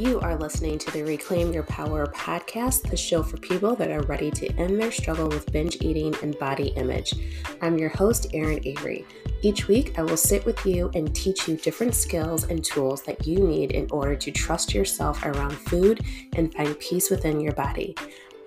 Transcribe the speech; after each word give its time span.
You 0.00 0.18
are 0.20 0.34
listening 0.34 0.78
to 0.78 0.90
the 0.92 1.02
Reclaim 1.02 1.52
Your 1.52 1.64
Power 1.64 2.06
podcast, 2.06 2.88
the 2.88 2.96
show 2.96 3.22
for 3.22 3.36
people 3.36 3.76
that 3.76 3.90
are 3.90 4.00
ready 4.04 4.30
to 4.30 4.50
end 4.54 4.80
their 4.80 4.90
struggle 4.90 5.28
with 5.28 5.52
binge 5.52 5.76
eating 5.82 6.14
and 6.22 6.38
body 6.38 6.68
image. 6.68 7.12
I'm 7.60 7.76
your 7.76 7.90
host, 7.90 8.28
Erin 8.32 8.62
Avery. 8.64 9.04
Each 9.42 9.68
week, 9.68 9.98
I 9.98 10.02
will 10.02 10.16
sit 10.16 10.46
with 10.46 10.64
you 10.64 10.90
and 10.94 11.14
teach 11.14 11.46
you 11.46 11.58
different 11.58 11.94
skills 11.94 12.44
and 12.44 12.64
tools 12.64 13.02
that 13.02 13.26
you 13.26 13.46
need 13.46 13.72
in 13.72 13.88
order 13.90 14.16
to 14.16 14.30
trust 14.30 14.72
yourself 14.72 15.22
around 15.22 15.52
food 15.52 16.00
and 16.34 16.54
find 16.54 16.80
peace 16.80 17.10
within 17.10 17.38
your 17.38 17.52
body. 17.52 17.94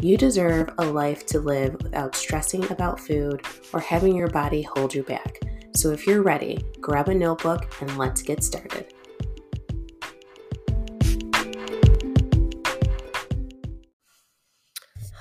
You 0.02 0.18
deserve 0.18 0.72
a 0.80 0.86
life 0.86 1.24
to 1.28 1.40
live 1.40 1.74
without 1.84 2.16
stressing 2.16 2.72
about 2.72 3.00
food 3.00 3.46
or 3.74 3.80
having 3.80 4.16
your 4.16 4.30
body 4.30 4.64
hold 4.64 4.96
you 4.96 5.04
back. 5.04 5.40
So 5.76 5.92
if 5.92 6.08
you're 6.08 6.24
ready, 6.24 6.66
grab 6.82 7.10
a 7.10 7.14
notebook 7.14 7.80
and 7.80 7.96
let's 7.96 8.24
get 8.24 8.44
started. 8.44 8.93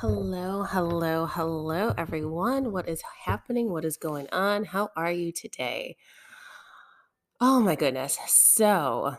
Hello, 0.03 0.65
hello, 0.65 1.27
hello, 1.27 1.95
everyone. 1.97 2.73
What 2.73 2.89
is 2.89 3.01
happening? 3.25 3.71
What 3.71 3.85
is 3.85 3.97
going 3.97 4.29
on? 4.33 4.65
How 4.65 4.89
are 4.97 5.13
you 5.13 5.31
today? 5.31 5.97
Oh 7.41 7.61
my 7.61 7.77
goodness. 7.77 8.19
So, 8.27 9.15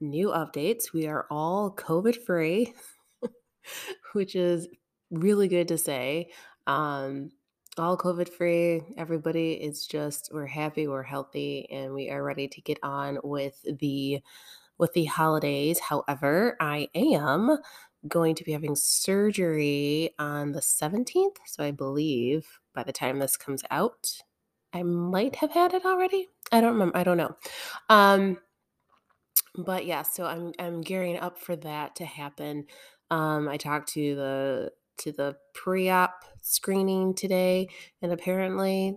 new 0.00 0.30
updates. 0.30 0.92
We 0.92 1.06
are 1.06 1.28
all 1.30 1.72
COVID 1.72 2.24
free, 2.24 2.74
which 4.12 4.34
is 4.34 4.66
really 5.12 5.46
good 5.46 5.68
to 5.68 5.78
say. 5.78 6.32
Um, 6.66 7.30
all 7.78 7.96
COVID 7.96 8.30
free. 8.30 8.82
Everybody 8.98 9.52
is 9.52 9.86
just, 9.86 10.30
we're 10.34 10.46
happy, 10.46 10.88
we're 10.88 11.04
healthy, 11.04 11.70
and 11.70 11.94
we 11.94 12.10
are 12.10 12.24
ready 12.24 12.48
to 12.48 12.60
get 12.60 12.80
on 12.82 13.20
with 13.22 13.64
the 13.78 14.20
with 14.76 14.92
the 14.94 15.04
holidays. 15.04 15.78
However, 15.78 16.56
I 16.58 16.88
am 16.94 17.58
going 18.08 18.34
to 18.34 18.44
be 18.44 18.52
having 18.52 18.74
surgery 18.74 20.10
on 20.18 20.52
the 20.52 20.60
17th. 20.60 21.36
So 21.46 21.64
I 21.64 21.70
believe 21.70 22.60
by 22.74 22.82
the 22.82 22.92
time 22.92 23.18
this 23.18 23.36
comes 23.36 23.62
out, 23.70 24.22
I 24.72 24.82
might 24.82 25.36
have 25.36 25.50
had 25.52 25.74
it 25.74 25.84
already. 25.84 26.28
I 26.52 26.60
don't 26.60 26.72
remember. 26.72 26.96
I 26.96 27.04
don't 27.04 27.16
know. 27.16 27.36
Um, 27.88 28.38
but 29.56 29.84
yeah, 29.84 30.02
so 30.02 30.26
I'm 30.26 30.52
I'm 30.58 30.80
gearing 30.80 31.18
up 31.18 31.38
for 31.38 31.56
that 31.56 31.96
to 31.96 32.04
happen. 32.04 32.66
Um, 33.10 33.48
I 33.48 33.56
talked 33.56 33.92
to 33.94 34.14
the 34.14 34.72
to 34.98 35.12
the 35.12 35.36
pre-op 35.54 36.24
screening 36.40 37.14
today, 37.14 37.68
and 38.00 38.12
apparently 38.12 38.96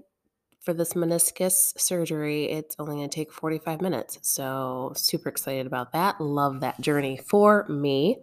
for 0.63 0.73
this 0.73 0.93
meniscus 0.93 1.77
surgery, 1.77 2.45
it's 2.45 2.75
only 2.79 2.95
going 2.95 3.09
to 3.09 3.13
take 3.13 3.33
45 3.33 3.81
minutes. 3.81 4.19
So, 4.21 4.93
super 4.95 5.27
excited 5.27 5.67
about 5.67 5.91
that. 5.91 6.21
Love 6.21 6.61
that 6.61 6.79
journey 6.79 7.17
for 7.17 7.67
me. 7.67 8.19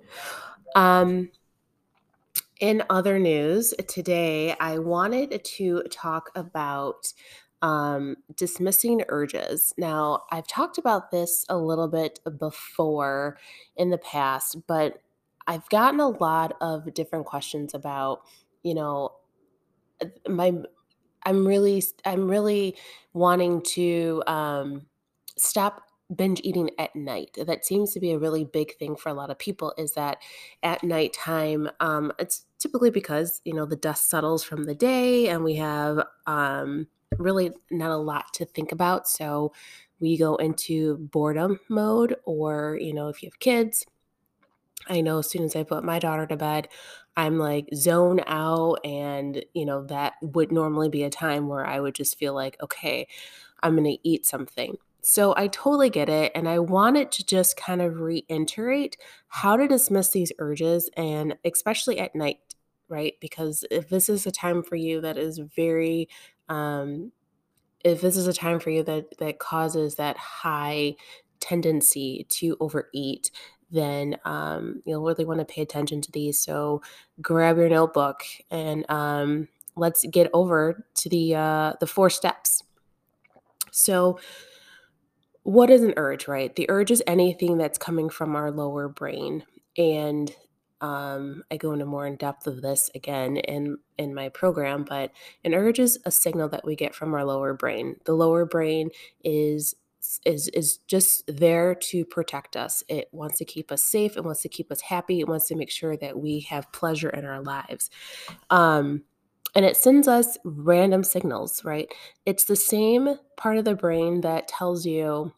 Um, 0.75 1.31
in 2.61 2.83
other 2.91 3.19
news, 3.19 3.73
today 3.89 4.55
I 4.61 4.79
wanted 4.79 5.43
to 5.45 5.83
talk 5.91 6.31
about 6.35 7.13
um, 7.63 8.17
dismissing 8.37 9.03
urges. 9.09 9.75
Now, 9.77 10.25
I've 10.31 10.47
talked 10.47 10.79
about 10.79 11.11
this 11.11 11.45
a 11.49 11.57
little 11.57 11.89
bit 11.89 12.21
before 12.39 13.39
in 13.77 13.91
the 13.91 13.99
past, 13.99 14.67
but 14.67 15.03
I've 15.47 15.69
gotten 15.69 16.01
a 16.01 16.09
lot 16.09 16.57
of 16.61 16.93
different 16.95 17.27
questions 17.27 17.75
about, 17.75 18.23
you 18.63 18.75
know, 18.75 19.13
my 20.29 20.55
I'm 21.25 21.47
really 21.47 21.83
I'm 22.05 22.31
really 22.31 22.77
wanting 23.13 23.63
to 23.75 24.23
um, 24.27 24.87
stop 25.37 25.83
binge 26.15 26.41
eating 26.43 26.71
at 26.79 26.95
night. 26.95 27.37
That 27.45 27.65
seems 27.65 27.93
to 27.93 28.01
be 28.01 28.13
a 28.13 28.19
really 28.19 28.45
big 28.45 28.77
thing 28.77 28.97
for 28.97 29.09
a 29.09 29.15
lot 29.15 29.31
of 29.31 29.39
people 29.39 29.73
is 29.79 29.93
that 29.93 30.19
at 30.63 30.83
nighttime, 30.83 31.71
um, 31.81 32.13
it's 32.19 32.45
typically 32.59 32.91
because, 32.91 33.41
you 33.45 33.55
know, 33.55 33.67
the 33.67 33.77
dust 33.77 34.11
settles 34.11 34.43
from 34.43 34.65
the 34.65 34.75
day 34.75 35.29
and 35.29 35.45
we 35.45 35.57
have 35.57 36.05
um, 36.27 36.89
really 37.19 37.53
not 37.71 37.91
a 37.91 37.97
lot 37.97 38.33
to 38.35 38.45
think 38.45 38.73
about. 38.73 39.09
So 39.09 39.53
we 40.01 40.17
go 40.17 40.37
into 40.37 40.97
boredom 40.97 41.61
mode, 41.69 42.17
or, 42.25 42.79
you 42.81 42.95
know, 42.95 43.09
if 43.09 43.23
you 43.23 43.29
have 43.29 43.39
kids, 43.39 43.85
I 44.89 45.03
know 45.03 45.19
as 45.19 45.29
soon 45.29 45.45
as 45.45 45.55
I 45.55 45.63
put 45.63 45.85
my 45.85 45.99
daughter 45.99 46.27
to 46.27 46.37
bed, 46.37 46.69
I'm 47.17 47.39
like 47.39 47.69
zone 47.75 48.21
out. 48.27 48.77
And, 48.85 49.45
you 49.53 49.67
know, 49.67 49.85
that 49.87 50.15
would 50.23 50.51
normally 50.51 50.89
be 50.89 51.03
a 51.03 51.11
time 51.11 51.49
where 51.49 51.67
I 51.67 51.81
would 51.81 51.95
just 51.95 52.19
feel 52.19 52.35
like, 52.35 52.57
okay, 52.63 53.07
I'm 53.63 53.77
going 53.77 53.85
to 53.85 54.09
eat 54.09 54.25
something. 54.25 54.79
So 55.03 55.35
I 55.37 55.49
totally 55.49 55.91
get 55.91 56.09
it. 56.09 56.33
And 56.35 56.49
I 56.49 56.59
wanted 56.59 57.11
to 57.13 57.25
just 57.25 57.57
kind 57.57 57.81
of 57.81 58.01
reiterate 58.01 58.97
how 59.29 59.57
to 59.57 59.69
dismiss 59.69 60.11
these 60.11 60.33
urges 60.39 60.91
and 60.97 61.37
especially 61.45 61.99
at 61.99 62.15
night, 62.15 62.39
right? 62.89 63.15
Because 63.21 63.65
if 63.71 63.89
this 63.89 64.09
is 64.09 64.27
a 64.27 64.31
time 64.31 64.63
for 64.63 64.77
you 64.77 65.01
that 65.01 65.17
is 65.17 65.39
very, 65.39 66.09
um, 66.49 67.13
if 67.85 68.01
this 68.01 68.17
is 68.17 68.27
a 68.27 68.33
time 68.33 68.61
for 68.61 68.71
you 68.71 68.83
that 68.83 69.19
that 69.19 69.39
causes 69.39 69.95
that 69.95 70.17
high 70.19 70.97
tendency 71.41 72.27
to 72.29 72.57
overeat, 72.61 73.31
then 73.71 74.17
um, 74.25 74.83
you'll 74.85 75.03
really 75.03 75.25
want 75.25 75.39
to 75.41 75.45
pay 75.45 75.63
attention 75.63 76.01
to 76.03 76.13
these. 76.13 76.39
So 76.41 76.83
grab 77.23 77.57
your 77.57 77.69
notebook 77.69 78.23
and 78.51 78.85
um, 78.91 79.49
let's 79.77 80.05
get 80.07 80.29
over 80.35 80.85
to 80.95 81.09
the 81.09 81.35
uh, 81.35 81.73
the 81.81 81.87
four 81.87 82.11
steps. 82.11 82.63
So 83.71 84.19
what 85.43 85.71
is 85.71 85.83
an 85.83 85.95
urge, 85.97 86.29
right? 86.29 86.55
The 86.55 86.69
urge 86.69 86.91
is 86.91 87.03
anything 87.07 87.59
that's 87.59 87.79
coming 87.79 88.09
from 88.11 88.37
our 88.37 88.51
lower 88.51 88.89
brain. 88.89 89.45
And 89.77 90.35
um, 90.81 91.43
I 91.51 91.57
go 91.57 91.73
into 91.73 91.85
more 91.85 92.07
in 92.07 92.17
depth 92.17 92.47
of 92.47 92.63
this 92.63 92.91
again 92.95 93.37
in 93.37 93.79
in 93.99 94.15
my 94.15 94.31
program, 94.31 94.85
but 94.89 95.13
an 95.45 95.55
urge 95.55 95.79
is 95.79 95.99
a 96.07 96.11
signal 96.11 96.49
that 96.51 96.65
we 96.65 96.75
get 96.75 96.95
from 96.95 97.13
our 97.15 97.25
lower 97.25 97.53
brain. 97.53 97.97
The 98.05 98.15
lower 98.15 98.47
brain 98.47 98.91
is 99.23 99.75
is 100.25 100.49
is 100.49 100.79
just 100.87 101.25
there 101.27 101.75
to 101.75 102.05
protect 102.07 102.57
us. 102.57 102.83
It 102.89 103.09
wants 103.13 103.39
to 103.39 103.45
keep 103.45 103.71
us 103.71 103.83
safe. 103.83 104.17
It 104.17 104.25
wants 104.25 104.43
to 104.43 104.49
keep 104.49 104.73
us 104.73 104.81
happy. 104.81 105.21
It 105.21 105.29
wants 105.29 105.47
to 105.49 105.55
make 105.55 105.71
sure 105.71 105.97
that 105.99 106.19
we 106.19 106.41
have 106.41 106.73
pleasure 106.73 107.11
in 107.11 107.27
our 107.27 107.43
lives. 107.43 107.91
Um, 108.49 109.03
and 109.55 109.65
it 109.65 109.77
sends 109.77 110.09
us 110.09 110.39
random 110.45 111.05
signals, 111.05 111.65
right? 111.65 111.93
It's 112.27 112.45
the 112.45 112.57
same 112.57 113.17
part 113.37 113.57
of 113.59 113.65
the 113.65 113.75
brain 113.75 114.21
that 114.23 114.49
tells 114.49 114.87
you 114.87 115.33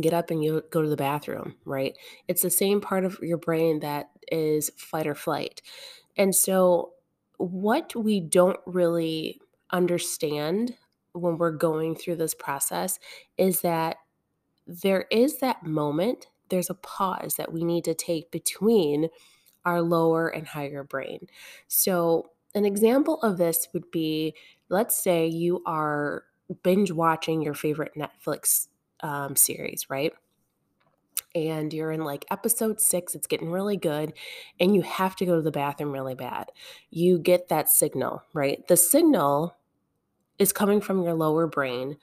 get 0.00 0.12
up 0.12 0.30
and 0.30 0.44
you 0.44 0.62
go 0.70 0.82
to 0.82 0.88
the 0.88 0.96
bathroom, 0.96 1.54
right? 1.64 1.96
It's 2.28 2.42
the 2.42 2.50
same 2.50 2.80
part 2.80 3.04
of 3.04 3.18
your 3.22 3.38
brain 3.38 3.80
that 3.80 4.10
is 4.30 4.70
fight 4.76 5.06
or 5.06 5.14
flight. 5.14 5.62
And 6.16 6.34
so 6.34 6.92
what 7.38 7.94
we 7.94 8.20
don't 8.20 8.58
really 8.66 9.40
understand 9.70 10.74
when 11.12 11.38
we're 11.38 11.50
going 11.50 11.94
through 11.94 12.16
this 12.16 12.34
process 12.34 12.98
is 13.38 13.62
that 13.62 13.96
there 14.66 15.06
is 15.10 15.38
that 15.38 15.64
moment, 15.64 16.26
there's 16.48 16.70
a 16.70 16.74
pause 16.74 17.36
that 17.36 17.52
we 17.52 17.64
need 17.64 17.84
to 17.84 17.94
take 17.94 18.30
between 18.30 19.08
our 19.64 19.80
lower 19.80 20.28
and 20.28 20.46
higher 20.46 20.84
brain. 20.84 21.26
So 21.68 22.30
an 22.56 22.64
example 22.64 23.20
of 23.22 23.36
this 23.38 23.68
would 23.72 23.90
be 23.90 24.34
let's 24.68 25.00
say 25.00 25.26
you 25.26 25.62
are 25.66 26.24
binge 26.62 26.90
watching 26.90 27.42
your 27.42 27.54
favorite 27.54 27.92
Netflix 27.96 28.66
um, 29.00 29.36
series, 29.36 29.86
right? 29.88 30.12
And 31.34 31.72
you're 31.72 31.92
in 31.92 32.00
like 32.00 32.24
episode 32.30 32.80
six, 32.80 33.14
it's 33.14 33.26
getting 33.26 33.50
really 33.50 33.76
good, 33.76 34.14
and 34.58 34.74
you 34.74 34.82
have 34.82 35.14
to 35.16 35.26
go 35.26 35.36
to 35.36 35.42
the 35.42 35.50
bathroom 35.50 35.92
really 35.92 36.14
bad. 36.14 36.50
You 36.90 37.18
get 37.18 37.48
that 37.48 37.68
signal, 37.68 38.22
right? 38.32 38.66
The 38.68 38.76
signal 38.76 39.56
is 40.38 40.52
coming 40.52 40.80
from 40.80 41.02
your 41.02 41.14
lower 41.14 41.46
brain. 41.46 41.98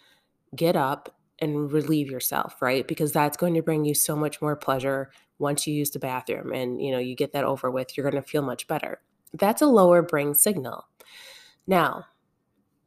Get 0.56 0.75
up 0.75 1.16
and 1.40 1.72
relieve 1.72 2.11
yourself, 2.11 2.61
right? 2.61 2.88
Because 2.88 3.11
that's 3.11 3.38
going 3.38 3.56
to 3.56 3.64
bring 3.64 3.85
you 3.85 3.96
so 3.96 4.16
much 4.16 4.40
more 4.40 4.56
pleasure 4.56 5.09
once 5.40 5.66
you 5.66 5.73
use 5.73 5.90
the 5.90 5.99
bathroom 5.99 6.53
and 6.53 6.82
you 6.82 6.91
know 6.91 6.99
you 6.99 7.16
get 7.16 7.34
that 7.34 7.44
over 7.44 7.70
with 7.70 7.97
you're 7.97 8.09
going 8.09 8.22
to 8.22 8.28
feel 8.28 8.41
much 8.41 8.67
better 8.67 9.02
that's 9.34 9.62
a 9.62 9.68
lower 9.68 10.02
brain 10.02 10.34
signal. 10.34 10.85
Now, 11.68 12.06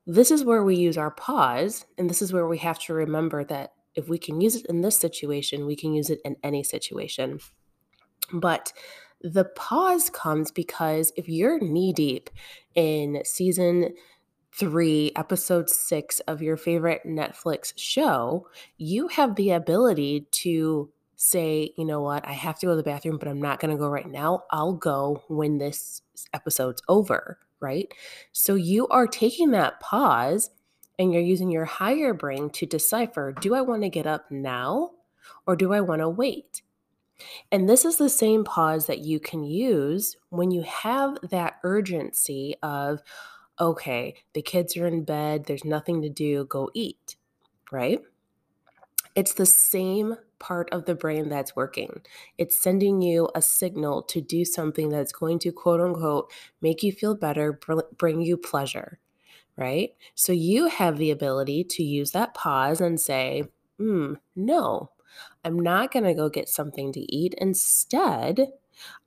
this 0.07 0.31
is 0.31 0.45
where 0.45 0.63
we 0.63 0.77
use 0.77 0.97
our 0.97 1.11
pause, 1.11 1.85
and 1.99 2.09
this 2.09 2.23
is 2.23 2.33
where 2.33 2.47
we 2.47 2.59
have 2.59 2.79
to 2.81 2.95
remember 2.95 3.45
that 3.45 3.73
if 3.95 4.09
we 4.09 4.19
can 4.19 4.41
use 4.41 4.55
it 4.55 4.67
in 4.67 4.83
this 4.83 4.99
situation, 4.99 5.67
we 5.67 5.75
can 5.75 5.93
use 5.93 6.11
it 6.11 6.21
in 6.25 6.37
any 6.43 6.63
situation. 6.63 7.41
But 8.33 8.73
the 9.21 9.45
pause 9.45 10.11
comes 10.11 10.51
because 10.51 11.13
if 11.17 11.29
you're 11.29 11.59
knee 11.59 11.93
deep 11.93 12.31
in 12.75 13.23
season 13.25 13.95
three, 14.53 15.13
episode 15.17 15.69
six 15.69 16.21
of 16.21 16.43
your 16.43 16.57
favorite 16.57 17.03
Netflix 17.07 17.73
show, 17.77 18.47
you 18.79 19.09
have 19.09 19.35
the 19.35 19.51
ability 19.51 20.27
to 20.31 20.91
say, 21.17 21.73
you 21.77 21.85
know 21.85 22.01
what, 22.03 22.27
I 22.27 22.33
have 22.33 22.59
to 22.61 22.67
go 22.67 22.73
to 22.73 22.77
the 22.77 22.83
bathroom, 22.83 23.19
but 23.19 23.29
I'm 23.29 23.41
not 23.41 23.59
going 23.59 23.71
to 23.71 23.79
go 23.79 23.89
right 23.89 24.09
now. 24.09 24.45
I'll 24.51 24.75
go 24.75 25.23
when 25.29 25.59
this 25.59 26.03
episode's 26.33 26.83
over, 26.89 27.39
right? 27.61 27.93
So 28.33 28.55
you 28.55 28.89
are 28.89 29.07
taking 29.07 29.51
that 29.53 29.81
pause 29.81 30.51
and 30.99 31.13
you're 31.13 31.23
using 31.23 31.51
your 31.51 31.65
higher 31.65 32.15
brain 32.15 32.51
to 32.51 32.67
decipher 32.67 33.35
do 33.41 33.55
I 33.55 33.61
want 33.61 33.83
to 33.83 33.89
get 33.89 34.07
up 34.07 34.31
now 34.31 34.93
or 35.47 35.57
do 35.57 35.73
I 35.73 35.81
want 35.81 36.01
to 36.01 36.09
wait? 36.09 36.63
And 37.51 37.69
this 37.69 37.85
is 37.85 37.97
the 37.97 38.09
same 38.09 38.45
pause 38.45 38.87
that 38.87 39.01
you 39.01 39.19
can 39.19 39.43
use 39.45 40.17
when 40.29 40.51
you 40.51 40.63
have 40.63 41.17
that 41.31 41.55
urgency 41.65 42.57
of, 42.63 43.01
okay, 43.59 44.15
the 44.35 44.43
kids 44.43 44.77
are 44.77 44.87
in 44.87 45.05
bed, 45.05 45.45
there's 45.45 45.65
nothing 45.65 46.03
to 46.03 46.11
do, 46.11 46.45
go 46.45 46.71
eat, 46.75 47.17
right? 47.73 48.01
It's 49.15 49.33
the 49.33 49.47
same 49.47 50.17
part 50.39 50.69
of 50.73 50.85
the 50.85 50.95
brain 50.95 51.29
that's 51.29 51.57
working. 51.57 52.03
It's 52.39 52.59
sending 52.59 53.03
you 53.03 53.29
a 53.35 53.43
signal 53.43 54.03
to 54.05 54.21
do 54.21 54.45
something 54.45 54.89
that's 54.89 55.13
going 55.13 55.39
to 55.41 55.53
quote 55.53 55.81
unquote 55.81 56.31
make 56.61 56.83
you 56.83 56.93
feel 56.93 57.15
better, 57.15 57.59
bring 57.97 58.21
you 58.21 58.37
pleasure, 58.37 58.99
right? 59.57 59.91
So 60.15 60.33
you 60.33 60.69
have 60.69 60.99
the 60.99 61.11
ability 61.11 61.65
to 61.65 61.83
use 61.83 62.13
that 62.13 62.35
pause 62.35 62.81
and 62.81 63.01
say, 63.01 63.45
hmm, 63.79 64.15
no, 64.35 64.91
I'm 65.45 65.59
not 65.59 65.93
going 65.93 66.05
to 66.05 66.15
go 66.15 66.29
get 66.29 66.49
something 66.49 66.93
to 66.93 67.01
eat. 67.15 67.35
Instead, 67.39 68.49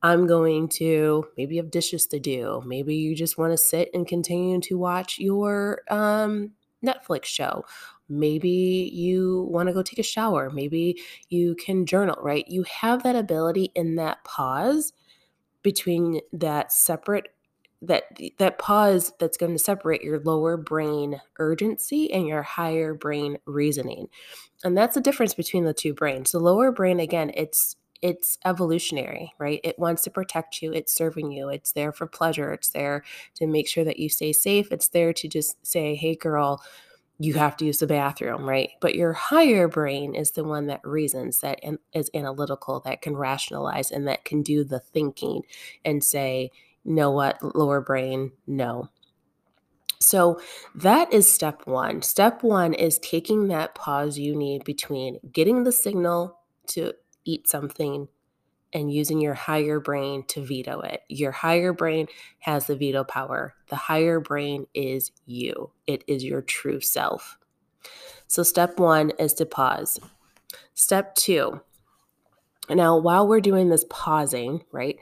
I'm 0.02 0.26
going 0.26 0.70
to 0.70 1.28
maybe 1.38 1.58
have 1.58 1.72
dishes 1.72 2.08
to 2.08 2.20
do. 2.20 2.64
Maybe 2.66 2.96
you 2.96 3.16
just 3.16 3.38
want 3.38 3.54
to 3.54 3.58
sit 3.58 3.90
and 3.94 4.08
continue 4.08 4.60
to 4.62 4.78
watch 4.78 5.20
your 5.20 5.82
um, 5.90 6.52
Netflix 6.84 7.26
show. 7.26 7.66
Maybe 8.10 8.92
you 8.94 9.48
want 9.52 9.68
to 9.68 9.74
go 9.74 9.84
take 9.84 10.00
a 10.00 10.04
shower. 10.04 10.50
Maybe 10.50 11.00
you 11.30 11.56
can 11.56 11.86
journal, 11.86 12.18
right? 12.22 12.46
You 12.48 12.64
have 12.64 13.04
that 13.04 13.16
ability 13.16 13.72
in 13.76 13.96
that 13.96 14.24
pause 14.24 14.94
between 15.62 16.22
that 16.34 16.72
separate 16.72 17.28
that 17.82 18.04
that 18.40 18.58
pause 18.60 19.14
that's 19.20 19.38
going 19.38 19.54
to 19.54 19.60
separate 19.64 20.04
your 20.04 20.20
lower 20.20 20.58
brain 20.58 21.22
urgency 21.38 22.12
and 22.12 22.28
your 22.28 22.42
higher 22.42 22.94
brain 22.94 23.38
reasoning. 23.46 24.08
And 24.64 24.78
that's 24.78 24.96
the 24.96 25.02
difference 25.02 25.34
between 25.34 25.64
the 25.64 25.74
two 25.74 25.94
brains. 25.94 26.32
The 26.32 26.40
lower 26.40 26.72
brain 26.72 27.00
again, 27.00 27.32
it's 27.36 27.78
it's 28.02 28.38
evolutionary, 28.46 29.34
right? 29.40 29.60
It 29.64 29.78
wants 29.78 30.04
to 30.04 30.10
protect 30.10 30.62
you, 30.62 30.72
it's 30.74 30.94
serving 30.94 31.32
you, 31.32 31.50
it's 31.50 31.74
there 31.74 31.92
for 31.92 32.08
pleasure, 32.08 32.54
it's 32.54 32.70
there 32.70 33.04
to 33.36 33.48
make 33.48 33.68
sure 33.68 33.84
that 33.84 34.00
you 34.00 34.10
stay 34.10 34.32
safe, 34.34 34.72
it's 34.72 34.90
there 34.90 35.14
to 35.14 35.28
just 35.28 35.66
say, 35.66 35.96
"Hey 35.96 36.16
girl, 36.16 36.62
you 37.20 37.34
have 37.34 37.58
to 37.58 37.66
use 37.66 37.80
the 37.80 37.88
bathroom, 37.88 38.48
right? 38.48 38.72
But 38.80 38.96
your 38.96 39.12
higher 39.12 39.68
brain 39.68 40.16
is 40.16 40.32
the 40.32 40.46
one 40.46 40.68
that 40.68 40.80
reasons, 40.86 41.42
that 41.42 41.60
is 41.94 42.10
analytical, 42.14 42.80
that 42.82 43.02
can 43.02 43.18
rationalize, 43.18 43.92
and 43.92 44.08
that 44.08 44.24
can 44.24 44.42
do 44.42 44.64
the 44.64 44.80
thinking 44.80 45.42
and 45.84 46.02
say, 46.02 46.50
know 46.86 47.12
what, 47.12 47.38
lower 47.56 47.82
brain, 47.82 48.32
no. 48.48 48.90
So 50.00 50.40
that 50.76 51.12
is 51.14 51.32
step 51.32 51.68
one. 51.68 52.02
Step 52.04 52.42
one 52.42 52.74
is 52.74 53.00
taking 53.00 53.50
that 53.50 53.76
pause 53.76 54.18
you 54.18 54.34
need 54.34 54.64
between 54.64 55.20
getting 55.34 55.66
the 55.66 55.74
signal 55.74 56.40
to 56.68 56.94
eat 57.26 57.50
something 57.50 58.08
and 58.74 58.92
using 58.94 59.20
your 59.20 59.34
higher 59.34 59.80
brain 59.80 60.24
to 60.28 60.42
veto 60.46 60.80
it. 60.82 61.02
Your 61.10 61.32
higher 61.32 61.74
brain 61.74 62.08
has 62.40 62.68
the 62.68 62.76
veto 62.76 63.04
power. 63.04 63.56
The 63.70 63.76
higher 63.76 64.20
brain 64.20 64.68
is 64.74 65.12
you, 65.26 65.72
it 65.88 66.04
is 66.08 66.24
your 66.24 66.42
true 66.42 66.82
self. 66.82 67.38
So, 68.28 68.44
step 68.44 68.80
one 68.80 69.12
is 69.20 69.34
to 69.36 69.46
pause. 69.46 70.00
Step 70.74 71.16
two, 71.16 71.62
now 72.70 72.98
while 72.98 73.28
we're 73.28 73.42
doing 73.42 73.70
this 73.70 73.86
pausing, 73.90 74.64
right, 74.72 74.98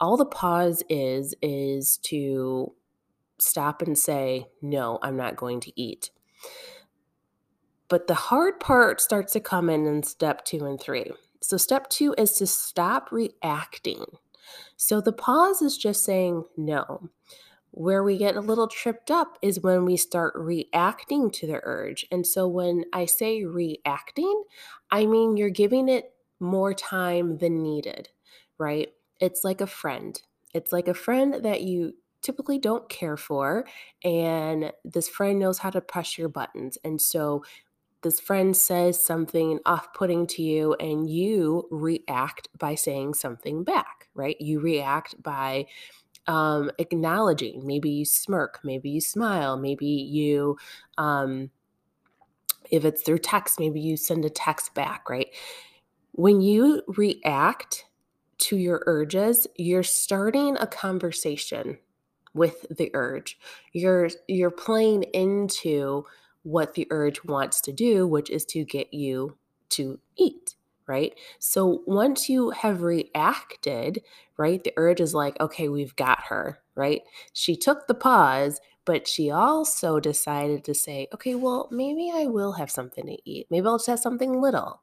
all 0.00 0.16
the 0.16 0.26
pause 0.26 0.82
is, 0.88 1.34
is 1.42 1.98
to 1.98 2.72
stop 3.38 3.82
and 3.82 3.98
say, 3.98 4.46
No, 4.62 4.98
I'm 5.02 5.16
not 5.16 5.36
going 5.36 5.60
to 5.60 5.80
eat. 5.80 6.10
But 7.88 8.06
the 8.06 8.14
hard 8.14 8.60
part 8.60 9.00
starts 9.00 9.32
to 9.32 9.40
come 9.40 9.68
in 9.68 9.86
in 9.86 10.02
step 10.02 10.44
two 10.44 10.64
and 10.64 10.80
three. 10.80 11.10
So, 11.42 11.56
step 11.56 11.88
two 11.88 12.14
is 12.18 12.32
to 12.34 12.46
stop 12.46 13.10
reacting. 13.10 14.04
So, 14.76 15.00
the 15.00 15.12
pause 15.12 15.62
is 15.62 15.78
just 15.78 16.04
saying 16.04 16.44
no. 16.56 17.08
Where 17.72 18.02
we 18.02 18.18
get 18.18 18.36
a 18.36 18.40
little 18.40 18.66
tripped 18.66 19.10
up 19.10 19.38
is 19.42 19.60
when 19.60 19.84
we 19.84 19.96
start 19.96 20.34
reacting 20.36 21.30
to 21.32 21.46
the 21.46 21.60
urge. 21.62 22.06
And 22.10 22.26
so, 22.26 22.48
when 22.48 22.84
I 22.92 23.06
say 23.06 23.44
reacting, 23.44 24.44
I 24.90 25.06
mean 25.06 25.36
you're 25.36 25.50
giving 25.50 25.88
it 25.88 26.12
more 26.40 26.74
time 26.74 27.38
than 27.38 27.62
needed, 27.62 28.08
right? 28.58 28.88
It's 29.20 29.44
like 29.44 29.60
a 29.60 29.66
friend. 29.66 30.20
It's 30.54 30.72
like 30.72 30.88
a 30.88 30.94
friend 30.94 31.44
that 31.44 31.62
you 31.62 31.94
typically 32.22 32.58
don't 32.58 32.88
care 32.88 33.16
for, 33.16 33.64
and 34.04 34.72
this 34.84 35.08
friend 35.08 35.38
knows 35.38 35.58
how 35.58 35.70
to 35.70 35.80
push 35.80 36.18
your 36.18 36.28
buttons. 36.28 36.76
And 36.84 37.00
so, 37.00 37.44
this 38.02 38.20
friend 38.20 38.56
says 38.56 39.02
something 39.02 39.58
off 39.66 39.92
putting 39.92 40.26
to 40.28 40.42
you, 40.42 40.74
and 40.74 41.08
you 41.08 41.68
react 41.70 42.48
by 42.58 42.74
saying 42.74 43.14
something 43.14 43.64
back, 43.64 44.08
right? 44.14 44.36
You 44.40 44.60
react 44.60 45.22
by 45.22 45.66
um, 46.26 46.70
acknowledging. 46.78 47.66
Maybe 47.66 47.90
you 47.90 48.04
smirk, 48.04 48.60
maybe 48.62 48.90
you 48.90 49.00
smile, 49.00 49.56
maybe 49.56 49.86
you, 49.86 50.56
um, 50.98 51.50
if 52.70 52.84
it's 52.84 53.02
through 53.02 53.18
text, 53.18 53.58
maybe 53.58 53.80
you 53.80 53.96
send 53.96 54.24
a 54.24 54.30
text 54.30 54.74
back, 54.74 55.10
right? 55.10 55.28
When 56.12 56.40
you 56.40 56.82
react 56.86 57.86
to 58.38 58.56
your 58.56 58.82
urges, 58.86 59.46
you're 59.56 59.82
starting 59.82 60.56
a 60.58 60.66
conversation 60.66 61.78
with 62.32 62.64
the 62.70 62.90
urge. 62.94 63.38
You're 63.72 64.08
you're 64.28 64.50
playing 64.50 65.02
into 65.14 66.04
what 66.42 66.74
the 66.74 66.86
urge 66.90 67.24
wants 67.24 67.60
to 67.62 67.72
do, 67.72 68.06
which 68.06 68.30
is 68.30 68.44
to 68.46 68.64
get 68.64 68.92
you 68.92 69.36
to 69.70 70.00
eat, 70.16 70.54
right? 70.86 71.14
So 71.38 71.82
once 71.86 72.28
you 72.28 72.50
have 72.50 72.82
reacted, 72.82 74.02
right, 74.36 74.62
the 74.62 74.72
urge 74.76 75.00
is 75.00 75.14
like, 75.14 75.38
okay, 75.40 75.68
we've 75.68 75.94
got 75.96 76.22
her, 76.28 76.60
right? 76.74 77.02
She 77.32 77.56
took 77.56 77.86
the 77.86 77.94
pause, 77.94 78.60
but 78.84 79.06
she 79.06 79.30
also 79.30 80.00
decided 80.00 80.64
to 80.64 80.74
say, 80.74 81.06
okay, 81.14 81.34
well, 81.34 81.68
maybe 81.70 82.10
I 82.12 82.26
will 82.26 82.52
have 82.52 82.70
something 82.70 83.06
to 83.06 83.18
eat. 83.24 83.46
Maybe 83.50 83.66
I'll 83.66 83.76
just 83.78 83.86
have 83.88 84.00
something 84.00 84.40
little. 84.40 84.82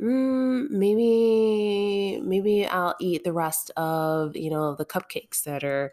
Mm, 0.00 0.70
maybe 0.70 2.20
maybe 2.24 2.66
I'll 2.66 2.96
eat 3.00 3.22
the 3.22 3.32
rest 3.32 3.70
of, 3.76 4.36
you 4.36 4.50
know, 4.50 4.74
the 4.74 4.84
cupcakes 4.84 5.44
that 5.44 5.62
are 5.62 5.92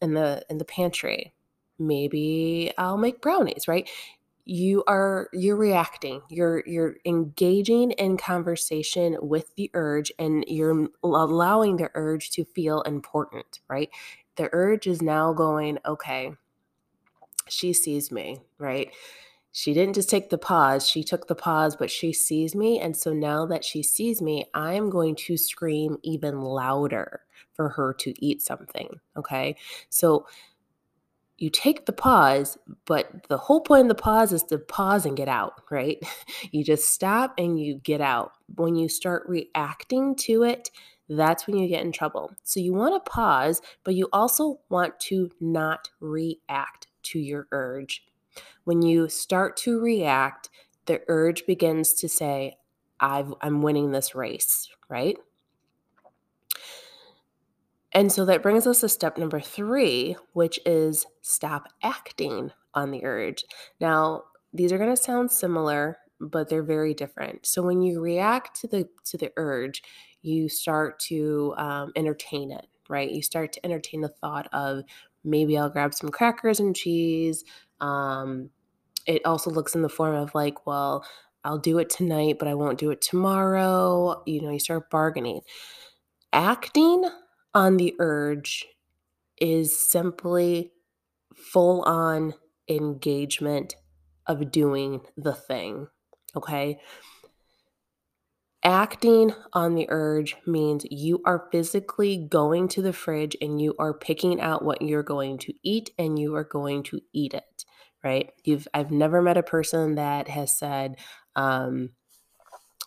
in 0.00 0.14
the 0.14 0.44
in 0.48 0.58
the 0.58 0.64
pantry. 0.64 1.34
Maybe 1.78 2.72
I'll 2.78 2.98
make 2.98 3.20
brownies, 3.20 3.66
right? 3.66 3.88
You 4.44 4.82
are 4.86 5.28
you're 5.32 5.56
reacting 5.56 6.20
you're 6.28 6.62
you're 6.66 6.96
engaging 7.04 7.90
in 7.92 8.16
conversation 8.16 9.16
with 9.20 9.54
the 9.56 9.70
urge 9.74 10.10
and 10.18 10.44
you're 10.48 10.88
allowing 11.02 11.76
the 11.76 11.90
urge 11.94 12.30
to 12.30 12.44
feel 12.44 12.82
important 12.82 13.60
right? 13.68 13.90
The 14.36 14.48
urge 14.52 14.86
is 14.86 15.02
now 15.02 15.32
going 15.32 15.78
okay 15.86 16.32
she 17.48 17.72
sees 17.72 18.10
me 18.10 18.40
right? 18.58 18.92
She 19.52 19.74
didn't 19.74 19.94
just 19.94 20.08
take 20.08 20.30
the 20.30 20.38
pause 20.38 20.88
she 20.88 21.02
took 21.02 21.26
the 21.26 21.34
pause 21.34 21.76
but 21.76 21.90
she 21.90 22.12
sees 22.12 22.54
me 22.54 22.78
and 22.80 22.96
so 22.96 23.12
now 23.12 23.46
that 23.46 23.64
she 23.64 23.82
sees 23.82 24.22
me 24.22 24.46
i'm 24.54 24.90
going 24.90 25.16
to 25.16 25.36
scream 25.36 25.96
even 26.04 26.40
louder 26.40 27.22
for 27.54 27.68
her 27.68 27.92
to 27.94 28.14
eat 28.24 28.40
something 28.42 28.88
okay? 29.16 29.56
So 29.88 30.26
you 31.40 31.48
take 31.48 31.86
the 31.86 31.92
pause, 31.92 32.58
but 32.84 33.26
the 33.28 33.38
whole 33.38 33.62
point 33.62 33.82
of 33.82 33.88
the 33.88 33.94
pause 34.00 34.32
is 34.32 34.42
to 34.44 34.58
pause 34.58 35.06
and 35.06 35.16
get 35.16 35.28
out, 35.28 35.62
right? 35.70 35.98
You 36.52 36.64
just 36.64 36.92
stop 36.92 37.34
and 37.38 37.60
you 37.60 37.76
get 37.76 38.00
out. 38.00 38.32
When 38.56 38.74
you 38.74 38.88
start 38.88 39.28
reacting 39.28 40.16
to 40.16 40.42
it, 40.42 40.70
that's 41.08 41.46
when 41.46 41.56
you 41.56 41.68
get 41.68 41.84
in 41.84 41.92
trouble. 41.92 42.32
So 42.44 42.60
you 42.60 42.72
want 42.72 42.94
to 42.94 43.10
pause, 43.10 43.60
but 43.84 43.94
you 43.94 44.08
also 44.12 44.60
want 44.68 44.98
to 45.00 45.30
not 45.40 45.90
react 46.00 46.88
to 47.04 47.18
your 47.18 47.46
urge. 47.52 48.04
When 48.64 48.82
you 48.82 49.08
start 49.08 49.56
to 49.58 49.80
react, 49.80 50.50
the 50.86 51.02
urge 51.08 51.46
begins 51.46 51.92
to 51.94 52.08
say, 52.08 52.56
i 53.00 53.24
am 53.42 53.62
winning 53.62 53.92
this 53.92 54.14
race, 54.14 54.68
right? 54.88 55.16
And 57.92 58.12
so 58.12 58.24
that 58.24 58.42
brings 58.42 58.66
us 58.66 58.80
to 58.80 58.88
step 58.88 59.18
number 59.18 59.40
three, 59.40 60.16
which 60.32 60.60
is 60.64 61.06
stop 61.22 61.68
acting 61.82 62.52
on 62.74 62.90
the 62.90 63.04
urge. 63.04 63.44
Now, 63.80 64.22
these 64.52 64.72
are 64.72 64.78
going 64.78 64.94
to 64.94 65.02
sound 65.02 65.30
similar, 65.30 65.98
but 66.20 66.48
they're 66.48 66.62
very 66.62 66.94
different. 66.94 67.46
So 67.46 67.62
when 67.62 67.82
you 67.82 68.00
react 68.00 68.60
to 68.60 68.68
the 68.68 68.88
to 69.06 69.16
the 69.16 69.32
urge, 69.36 69.82
you 70.22 70.48
start 70.48 70.98
to 71.00 71.54
um, 71.56 71.92
entertain 71.96 72.52
it, 72.52 72.66
right? 72.88 73.10
You 73.10 73.22
start 73.22 73.52
to 73.54 73.64
entertain 73.64 74.02
the 74.02 74.08
thought 74.08 74.48
of 74.52 74.84
maybe 75.24 75.58
I'll 75.58 75.70
grab 75.70 75.94
some 75.94 76.10
crackers 76.10 76.60
and 76.60 76.76
cheese. 76.76 77.44
Um, 77.80 78.50
it 79.06 79.24
also 79.24 79.50
looks 79.50 79.74
in 79.74 79.82
the 79.82 79.88
form 79.88 80.14
of 80.14 80.34
like, 80.34 80.66
well, 80.66 81.04
I'll 81.44 81.58
do 81.58 81.78
it 81.78 81.88
tonight, 81.88 82.36
but 82.38 82.48
I 82.48 82.54
won't 82.54 82.78
do 82.78 82.90
it 82.90 83.00
tomorrow. 83.00 84.22
You 84.26 84.42
know, 84.42 84.50
you 84.50 84.58
start 84.58 84.90
bargaining. 84.90 85.40
Acting 86.32 87.08
on 87.54 87.76
the 87.76 87.94
urge 87.98 88.66
is 89.40 89.90
simply 89.90 90.72
full 91.34 91.82
on 91.82 92.34
engagement 92.68 93.74
of 94.26 94.52
doing 94.52 95.00
the 95.16 95.34
thing. 95.34 95.88
Okay. 96.36 96.80
Acting 98.62 99.32
on 99.54 99.74
the 99.74 99.86
urge 99.88 100.36
means 100.46 100.84
you 100.90 101.22
are 101.24 101.48
physically 101.50 102.28
going 102.30 102.68
to 102.68 102.82
the 102.82 102.92
fridge 102.92 103.34
and 103.40 103.60
you 103.60 103.74
are 103.78 103.94
picking 103.94 104.38
out 104.40 104.62
what 104.62 104.82
you're 104.82 105.02
going 105.02 105.38
to 105.38 105.54
eat 105.62 105.90
and 105.98 106.18
you 106.18 106.34
are 106.34 106.44
going 106.44 106.82
to 106.82 107.00
eat 107.14 107.32
it, 107.32 107.64
right? 108.04 108.30
You've 108.44 108.68
I've 108.74 108.90
never 108.90 109.22
met 109.22 109.38
a 109.38 109.42
person 109.42 109.94
that 109.94 110.28
has 110.28 110.58
said, 110.58 110.96
um, 111.34 111.90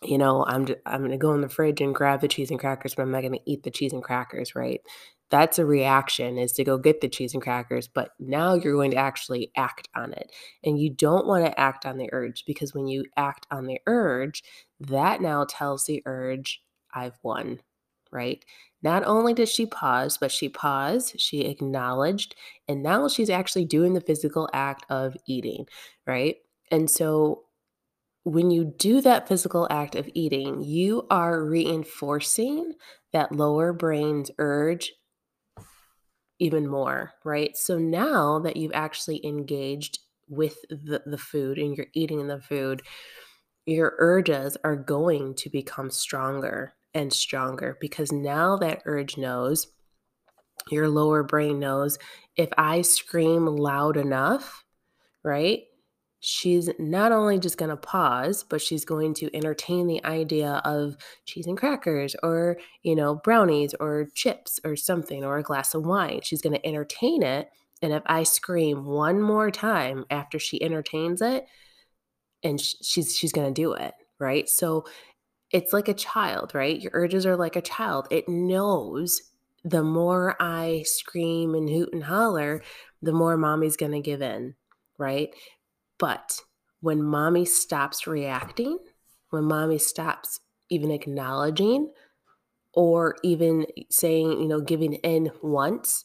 you 0.06 0.18
know, 0.18 0.46
I'm 0.46 0.68
I'm 0.86 1.02
gonna 1.02 1.18
go 1.18 1.34
in 1.34 1.42
the 1.42 1.50
fridge 1.50 1.82
and 1.82 1.96
grab 1.96 2.22
the 2.22 2.28
cheese 2.28 2.52
and 2.52 2.60
crackers, 2.60 2.96
but 2.96 3.04
I'm 3.04 3.12
not 3.12 3.24
gonna 3.24 3.40
eat 3.46 3.64
the 3.64 3.72
cheese 3.72 3.94
and 3.94 4.04
crackers, 4.04 4.56
right? 4.56 4.82
That's 5.30 5.58
a 5.58 5.66
reaction 5.66 6.38
is 6.38 6.52
to 6.54 6.64
go 6.64 6.78
get 6.78 7.02
the 7.02 7.10
cheese 7.10 7.34
and 7.34 7.42
crackers, 7.42 7.88
but 7.88 8.12
now 8.20 8.54
you're 8.54 8.76
going 8.76 8.92
to 8.92 8.98
actually 8.98 9.52
act 9.58 9.90
on 9.96 10.14
it. 10.14 10.32
And 10.64 10.80
you 10.80 10.92
don't 10.92 11.26
want 11.26 11.44
to 11.46 11.60
act 11.60 11.86
on 11.88 11.98
the 11.98 12.10
urge 12.12 12.46
because 12.46 12.74
when 12.76 12.88
you 12.88 13.06
act 13.18 13.48
on 13.50 13.66
the 13.66 13.80
urge, 13.88 14.44
that 14.80 15.22
now 15.22 15.46
tells 15.50 15.86
the 15.86 16.04
urge, 16.06 16.62
I've 16.94 17.18
won, 17.24 17.60
right? 18.12 18.46
Not 18.84 19.04
only 19.06 19.34
did 19.34 19.50
she 19.50 19.66
pause, 19.66 20.18
but 20.18 20.32
she 20.32 20.50
paused, 20.50 21.20
she 21.20 21.42
acknowledged, 21.42 22.36
and 22.68 22.84
now 22.84 23.08
she's 23.08 23.30
actually 23.30 23.66
doing 23.66 23.94
the 23.94 24.02
physical 24.02 24.50
act 24.54 24.86
of 24.90 25.16
eating, 25.26 25.66
right? 26.06 26.36
And 26.70 26.92
so 26.92 27.46
when 28.24 28.52
you 28.52 28.74
do 28.78 29.02
that 29.02 29.28
physical 29.28 29.68
act 29.70 29.96
of 29.96 30.10
eating, 30.14 30.62
you 30.62 31.06
are 31.10 31.44
reinforcing 31.44 32.74
that 33.12 33.32
lower 33.32 33.74
brain's 33.74 34.32
urge 34.38 34.94
even 36.40 36.68
more, 36.68 37.12
right? 37.24 37.56
So 37.56 37.78
now 37.78 38.40
that 38.40 38.58
you've 38.58 38.74
actually 38.74 39.26
engaged 39.26 40.00
with 40.28 40.58
the, 40.70 41.02
the 41.06 41.18
food 41.18 41.58
and 41.58 41.76
you're 41.76 41.88
eating 41.94 42.28
the 42.28 42.40
food, 42.40 42.82
your 43.66 43.96
urges 44.00 44.58
are 44.64 44.76
going 44.76 45.36
to 45.36 45.50
become 45.50 45.90
stronger 45.90 46.76
and 46.94 47.12
stronger 47.12 47.78
because 47.80 48.12
now 48.12 48.58
that 48.58 48.82
urge 48.86 49.18
knows, 49.18 49.68
your 50.70 50.88
lower 50.88 51.24
brain 51.24 51.60
knows 51.60 51.98
if 52.36 52.50
I 52.58 52.82
scream 52.82 53.46
loud 53.46 53.98
enough, 53.98 54.64
right? 55.24 55.64
She's 56.26 56.70
not 56.80 57.12
only 57.12 57.38
just 57.38 57.58
going 57.58 57.70
to 57.70 57.76
pause, 57.76 58.46
but 58.48 58.62
she's 58.62 58.86
going 58.86 59.14
to 59.14 59.36
entertain 59.36 59.88
the 59.88 60.04
idea 60.06 60.62
of 60.64 60.96
cheese 61.26 61.48
and 61.48 61.58
crackers 61.58 62.16
or, 62.24 62.58
you 62.82 62.96
know, 62.96 63.16
brownies 63.16 63.76
or 63.82 64.08
chips 64.16 64.58
or 64.64 64.78
something 64.78 65.26
or 65.26 65.38
a 65.38 65.44
glass 65.44 65.76
of 65.76 65.86
wine. 65.86 66.22
She's 66.24 66.42
going 66.42 66.56
to 66.56 66.66
entertain 66.66 67.24
it. 67.24 67.50
And 67.82 67.92
if 67.92 68.04
I 68.06 68.24
scream 68.24 68.86
one 68.86 69.22
more 69.22 69.52
time 69.52 70.06
after 70.10 70.40
she 70.40 70.64
entertains 70.64 71.22
it, 71.22 71.46
and 72.42 72.60
she's 72.60 73.16
she's 73.18 73.34
going 73.34 73.54
to 73.54 73.62
do 73.62 73.74
it, 73.74 73.94
right? 74.18 74.48
So 74.48 74.86
it's 75.52 75.74
like 75.74 75.90
a 75.90 75.94
child, 75.94 76.56
right? 76.56 76.80
Your 76.80 76.92
urges 76.94 77.26
are 77.26 77.36
like 77.36 77.58
a 77.58 77.62
child. 77.62 78.08
It 78.12 78.30
knows 78.30 79.22
the 79.66 79.84
more 79.84 80.38
I 80.40 80.84
scream 80.86 81.54
and 81.54 81.70
hoot 81.70 81.90
and 81.92 82.04
holler, 82.04 82.64
the 83.02 83.14
more 83.14 83.36
mommy's 83.36 83.78
going 83.78 83.92
to 83.92 84.00
give 84.00 84.22
in, 84.22 84.56
right? 84.98 85.34
But 86.04 86.42
when 86.82 87.02
mommy 87.02 87.46
stops 87.46 88.08
reacting, 88.08 88.78
when 89.30 89.46
mommy 89.46 89.78
stops 89.78 90.42
even 90.70 90.92
acknowledging 90.92 91.94
or 92.74 93.16
even 93.24 93.66
saying, 93.90 94.42
you 94.42 94.50
know, 94.50 94.60
giving 94.60 94.96
in 94.96 95.32
once, 95.42 96.04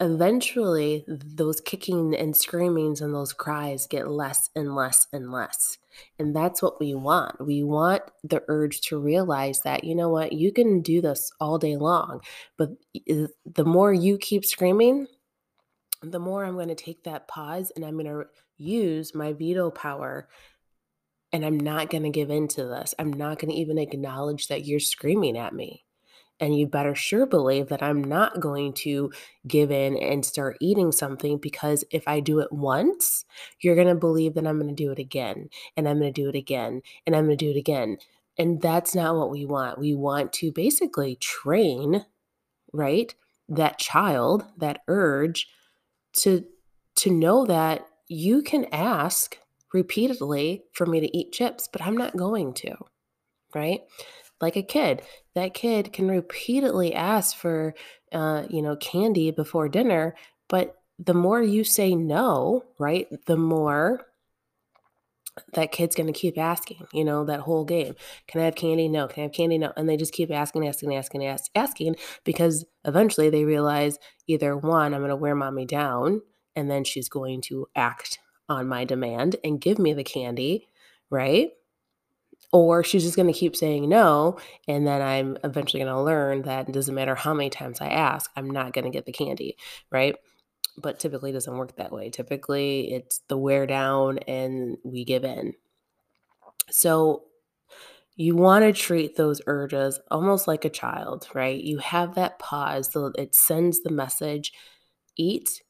eventually 0.00 1.04
those 1.06 1.60
kicking 1.60 2.16
and 2.16 2.36
screamings 2.36 3.00
and 3.00 3.14
those 3.14 3.32
cries 3.32 3.86
get 3.86 4.08
less 4.08 4.50
and 4.56 4.74
less 4.74 5.06
and 5.12 5.30
less. 5.30 5.78
And 6.18 6.34
that's 6.34 6.60
what 6.60 6.80
we 6.80 6.96
want. 6.96 7.40
We 7.40 7.62
want 7.62 8.02
the 8.24 8.42
urge 8.48 8.80
to 8.88 8.98
realize 8.98 9.60
that, 9.62 9.84
you 9.84 9.94
know 9.94 10.08
what, 10.08 10.32
you 10.32 10.50
can 10.50 10.80
do 10.82 11.00
this 11.00 11.30
all 11.38 11.58
day 11.58 11.76
long, 11.76 12.22
but 12.56 12.70
the 13.04 13.64
more 13.64 13.92
you 13.92 14.18
keep 14.18 14.44
screaming, 14.44 15.06
the 16.02 16.18
more 16.18 16.44
I'm 16.44 16.54
going 16.54 16.68
to 16.68 16.74
take 16.74 17.04
that 17.04 17.28
pause 17.28 17.70
and 17.76 17.84
I'm 17.84 17.94
going 17.94 18.06
to 18.06 18.24
use 18.58 19.14
my 19.14 19.32
veto 19.32 19.70
power 19.70 20.28
and 21.32 21.44
I'm 21.44 21.58
not 21.58 21.90
going 21.90 22.04
to 22.04 22.10
give 22.10 22.30
in 22.30 22.48
to 22.48 22.64
this. 22.64 22.94
I'm 22.98 23.12
not 23.12 23.38
going 23.38 23.50
to 23.50 23.58
even 23.58 23.78
acknowledge 23.78 24.48
that 24.48 24.64
you're 24.64 24.80
screaming 24.80 25.36
at 25.36 25.54
me. 25.54 25.84
And 26.38 26.56
you 26.58 26.66
better 26.66 26.94
sure 26.94 27.24
believe 27.24 27.68
that 27.68 27.82
I'm 27.82 28.04
not 28.04 28.40
going 28.40 28.74
to 28.74 29.10
give 29.46 29.70
in 29.70 29.96
and 29.96 30.24
start 30.24 30.58
eating 30.60 30.92
something 30.92 31.38
because 31.38 31.82
if 31.90 32.06
I 32.06 32.20
do 32.20 32.40
it 32.40 32.52
once, 32.52 33.24
you're 33.60 33.74
going 33.74 33.86
to 33.88 33.94
believe 33.94 34.34
that 34.34 34.46
I'm 34.46 34.58
going 34.58 34.74
to 34.74 34.84
do 34.84 34.92
it 34.92 34.98
again 34.98 35.48
and 35.76 35.88
I'm 35.88 35.98
going 35.98 36.12
to 36.12 36.22
do 36.22 36.28
it 36.28 36.34
again 36.34 36.82
and 37.06 37.16
I'm 37.16 37.24
going 37.24 37.38
to 37.38 37.44
do 37.44 37.50
it 37.50 37.56
again. 37.56 37.96
And 38.38 38.60
that's 38.60 38.94
not 38.94 39.16
what 39.16 39.30
we 39.30 39.46
want. 39.46 39.78
We 39.78 39.94
want 39.94 40.34
to 40.34 40.52
basically 40.52 41.16
train, 41.16 42.04
right? 42.70 43.14
That 43.48 43.78
child, 43.78 44.44
that 44.58 44.82
urge 44.88 45.48
to 46.18 46.44
to 46.96 47.10
know 47.10 47.46
that 47.46 47.86
you 48.08 48.42
can 48.42 48.66
ask 48.72 49.38
repeatedly 49.72 50.64
for 50.72 50.86
me 50.86 51.00
to 51.00 51.16
eat 51.16 51.32
chips, 51.32 51.68
but 51.70 51.82
I'm 51.82 51.96
not 51.96 52.16
going 52.16 52.54
to, 52.54 52.74
right? 53.54 53.80
Like 54.40 54.56
a 54.56 54.62
kid, 54.62 55.02
that 55.34 55.54
kid 55.54 55.92
can 55.92 56.08
repeatedly 56.08 56.94
ask 56.94 57.36
for, 57.36 57.74
uh, 58.12 58.44
you 58.48 58.62
know, 58.62 58.76
candy 58.76 59.30
before 59.30 59.68
dinner, 59.68 60.14
but 60.48 60.76
the 60.98 61.14
more 61.14 61.42
you 61.42 61.64
say 61.64 61.94
no, 61.94 62.64
right, 62.78 63.06
the 63.26 63.36
more 63.36 64.06
that 65.52 65.72
kid's 65.72 65.94
going 65.94 66.06
to 66.06 66.18
keep 66.18 66.38
asking, 66.38 66.86
you 66.92 67.04
know, 67.04 67.24
that 67.24 67.40
whole 67.40 67.64
game. 67.64 67.94
Can 68.26 68.40
I 68.40 68.44
have 68.44 68.54
candy? 68.54 68.88
No. 68.88 69.06
Can 69.06 69.20
I 69.20 69.24
have 69.24 69.32
candy? 69.32 69.58
No. 69.58 69.72
And 69.76 69.86
they 69.86 69.98
just 69.98 70.14
keep 70.14 70.30
asking, 70.30 70.66
asking, 70.66 70.94
asking, 70.94 71.26
asking, 71.26 71.52
asking 71.54 71.96
because 72.24 72.64
eventually 72.86 73.28
they 73.28 73.44
realize 73.44 73.98
either 74.26 74.56
one, 74.56 74.94
I'm 74.94 75.00
going 75.00 75.10
to 75.10 75.16
wear 75.16 75.34
mommy 75.34 75.66
down 75.66 76.22
and 76.56 76.70
then 76.70 76.82
she's 76.82 77.08
going 77.08 77.42
to 77.42 77.68
act 77.76 78.18
on 78.48 78.66
my 78.66 78.84
demand 78.84 79.36
and 79.44 79.60
give 79.60 79.78
me 79.78 79.92
the 79.92 80.04
candy, 80.04 80.68
right? 81.10 81.50
Or 82.52 82.82
she's 82.82 83.02
just 83.02 83.16
going 83.16 83.32
to 83.32 83.38
keep 83.38 83.54
saying 83.54 83.88
no. 83.88 84.38
And 84.66 84.86
then 84.86 85.02
I'm 85.02 85.36
eventually 85.44 85.82
going 85.82 85.94
to 85.94 86.02
learn 86.02 86.42
that 86.42 86.68
it 86.68 86.72
doesn't 86.72 86.94
matter 86.94 87.14
how 87.14 87.34
many 87.34 87.50
times 87.50 87.80
I 87.80 87.88
ask, 87.88 88.30
I'm 88.36 88.50
not 88.50 88.72
going 88.72 88.84
to 88.84 88.90
get 88.90 89.04
the 89.04 89.12
candy, 89.12 89.56
right? 89.90 90.16
But 90.78 90.98
typically 90.98 91.32
doesn't 91.32 91.56
work 91.56 91.76
that 91.76 91.92
way. 91.92 92.08
Typically 92.10 92.92
it's 92.92 93.20
the 93.28 93.36
wear 93.36 93.66
down 93.66 94.18
and 94.20 94.78
we 94.84 95.04
give 95.04 95.24
in. 95.24 95.54
So 96.70 97.24
you 98.16 98.34
want 98.34 98.64
to 98.64 98.72
treat 98.72 99.16
those 99.16 99.42
urges 99.46 100.00
almost 100.10 100.48
like 100.48 100.64
a 100.64 100.70
child, 100.70 101.28
right? 101.34 101.62
You 101.62 101.78
have 101.78 102.14
that 102.14 102.38
pause, 102.38 102.90
so 102.90 103.12
it 103.18 103.34
sends 103.34 103.82
the 103.82 103.90
message 103.90 104.52
eat 105.16 105.62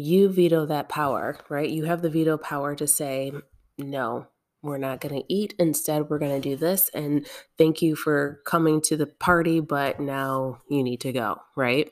you 0.00 0.28
veto 0.28 0.66
that 0.66 0.88
power, 0.88 1.38
right? 1.48 1.68
You 1.68 1.84
have 1.84 2.02
the 2.02 2.10
veto 2.10 2.36
power 2.36 2.74
to 2.74 2.86
say, 2.86 3.32
no, 3.78 4.26
we're 4.62 4.78
not 4.78 5.00
going 5.00 5.14
to 5.14 5.32
eat. 5.32 5.54
Instead, 5.58 6.08
we're 6.08 6.18
going 6.18 6.40
to 6.40 6.48
do 6.48 6.56
this. 6.56 6.90
And 6.94 7.26
thank 7.56 7.82
you 7.82 7.96
for 7.96 8.40
coming 8.46 8.80
to 8.82 8.96
the 8.96 9.06
party, 9.06 9.60
but 9.60 10.00
now 10.00 10.58
you 10.68 10.82
need 10.82 11.00
to 11.02 11.12
go, 11.12 11.36
right? 11.56 11.90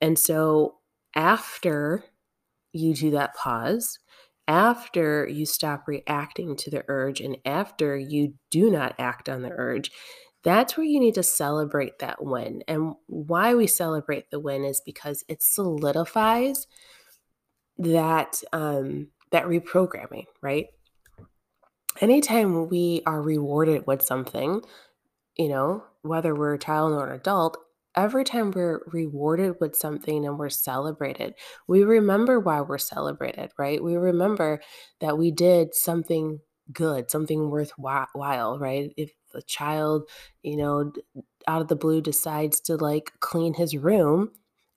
And 0.00 0.18
so 0.18 0.76
after 1.14 2.04
you 2.72 2.94
do 2.94 3.10
that 3.12 3.34
pause, 3.34 3.98
after 4.46 5.26
you 5.26 5.46
stop 5.46 5.84
reacting 5.86 6.56
to 6.56 6.70
the 6.70 6.84
urge, 6.88 7.20
and 7.20 7.38
after 7.46 7.96
you 7.96 8.34
do 8.50 8.70
not 8.70 8.94
act 8.98 9.28
on 9.28 9.42
the 9.42 9.50
urge, 9.50 9.90
that's 10.42 10.76
where 10.76 10.84
you 10.84 11.00
need 11.00 11.14
to 11.14 11.22
celebrate 11.22 12.00
that 12.00 12.22
win. 12.22 12.62
And 12.68 12.94
why 13.06 13.54
we 13.54 13.66
celebrate 13.66 14.30
the 14.30 14.40
win 14.40 14.64
is 14.64 14.82
because 14.84 15.24
it 15.28 15.42
solidifies 15.42 16.66
that 17.78 18.42
um, 18.52 19.08
that 19.30 19.44
reprogramming, 19.44 20.26
right? 20.42 20.66
Anytime 22.00 22.68
we 22.68 23.02
are 23.06 23.22
rewarded 23.22 23.86
with 23.86 24.02
something, 24.02 24.62
you 25.36 25.48
know, 25.48 25.84
whether 26.02 26.34
we're 26.34 26.54
a 26.54 26.58
child 26.58 26.92
or 26.92 27.06
an 27.06 27.14
adult, 27.14 27.56
every 27.96 28.24
time 28.24 28.50
we're 28.50 28.80
rewarded 28.86 29.54
with 29.60 29.76
something 29.76 30.26
and 30.26 30.38
we're 30.38 30.48
celebrated, 30.48 31.34
we 31.68 31.84
remember 31.84 32.40
why 32.40 32.60
we're 32.60 32.78
celebrated, 32.78 33.52
right? 33.58 33.82
We 33.82 33.96
remember 33.96 34.60
that 35.00 35.18
we 35.18 35.30
did 35.30 35.74
something 35.74 36.40
good, 36.72 37.10
something 37.10 37.50
worthwhile, 37.50 38.58
right? 38.58 38.92
If 38.96 39.12
a 39.34 39.42
child, 39.42 40.08
you 40.42 40.56
know, 40.56 40.92
out 41.46 41.62
of 41.62 41.68
the 41.68 41.76
blue 41.76 42.00
decides 42.00 42.60
to 42.60 42.76
like 42.76 43.12
clean 43.20 43.54
his 43.54 43.76
room 43.76 44.30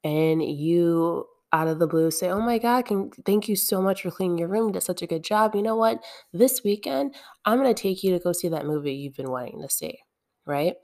and 0.03 0.43
you 0.43 1.25
out 1.53 1.67
of 1.67 1.79
the 1.79 1.87
blue 1.87 2.11
say, 2.11 2.29
"Oh 2.29 2.41
my 2.41 2.57
god, 2.57 2.85
can 2.85 3.09
thank 3.25 3.47
you 3.47 3.55
so 3.55 3.81
much 3.81 4.01
for 4.01 4.11
cleaning 4.11 4.37
your 4.37 4.49
room. 4.49 4.67
You 4.67 4.73
did 4.73 4.83
such 4.83 5.01
a 5.01 5.07
good 5.07 5.23
job. 5.23 5.55
You 5.55 5.61
know 5.61 5.75
what? 5.75 6.03
This 6.33 6.63
weekend, 6.63 7.15
I'm 7.45 7.57
going 7.61 7.73
to 7.73 7.81
take 7.81 8.03
you 8.03 8.11
to 8.13 8.19
go 8.23 8.33
see 8.33 8.49
that 8.49 8.65
movie 8.65 8.93
you've 8.93 9.15
been 9.17 9.31
wanting 9.31 9.61
to 9.61 9.69
see." 9.69 9.99
Right? 10.45 10.75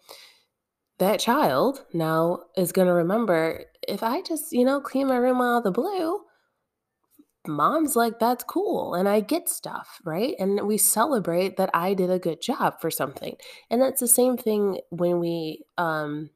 That 0.99 1.19
child 1.19 1.85
now 1.93 2.43
is 2.55 2.71
going 2.71 2.87
to 2.87 2.93
remember 2.93 3.65
if 3.87 4.03
I 4.03 4.21
just, 4.21 4.51
you 4.53 4.63
know, 4.63 4.79
clean 4.79 5.07
my 5.07 5.17
room 5.17 5.41
out 5.41 5.57
of 5.57 5.63
the 5.63 5.71
blue, 5.71 6.21
mom's 7.47 7.95
like, 7.95 8.19
"That's 8.19 8.43
cool," 8.45 8.93
and 8.93 9.09
I 9.09 9.19
get 9.19 9.49
stuff, 9.49 9.99
right? 10.05 10.35
And 10.39 10.65
we 10.67 10.77
celebrate 10.77 11.57
that 11.57 11.69
I 11.73 11.93
did 11.93 12.09
a 12.09 12.19
good 12.19 12.41
job 12.41 12.79
for 12.79 12.89
something. 12.91 13.35
And 13.69 13.81
that's 13.81 13.99
the 13.99 14.07
same 14.07 14.37
thing 14.37 14.79
when 14.91 15.19
we, 15.19 15.65
um, 15.77 16.29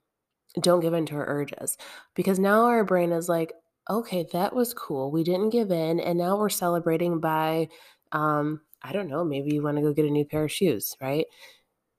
don't 0.60 0.82
give 0.82 0.94
in 0.94 1.06
to 1.08 1.16
our 1.16 1.28
urges, 1.28 1.78
because 2.16 2.40
now 2.40 2.66
our 2.66 2.84
brain 2.84 3.12
is 3.12 3.30
like, 3.30 3.54
"Okay, 3.90 4.26
that 4.34 4.54
was 4.56 4.74
cool. 4.74 5.12
We 5.12 5.24
didn't 5.24 5.50
give 5.52 5.72
in, 5.72 6.00
and 6.00 6.18
now 6.20 6.38
we're 6.38 6.50
celebrating 6.50 7.20
by" 7.20 7.70
um, 8.12 8.62
I 8.84 8.94
don't 8.94 9.08
know, 9.10 9.24
maybe 9.26 9.54
you 9.54 9.64
wanna 9.64 9.82
go 9.82 9.94
get 9.94 10.06
a 10.06 10.10
new 10.10 10.26
pair 10.26 10.46
of 10.46 10.52
shoes, 10.52 10.96
right? 11.02 11.26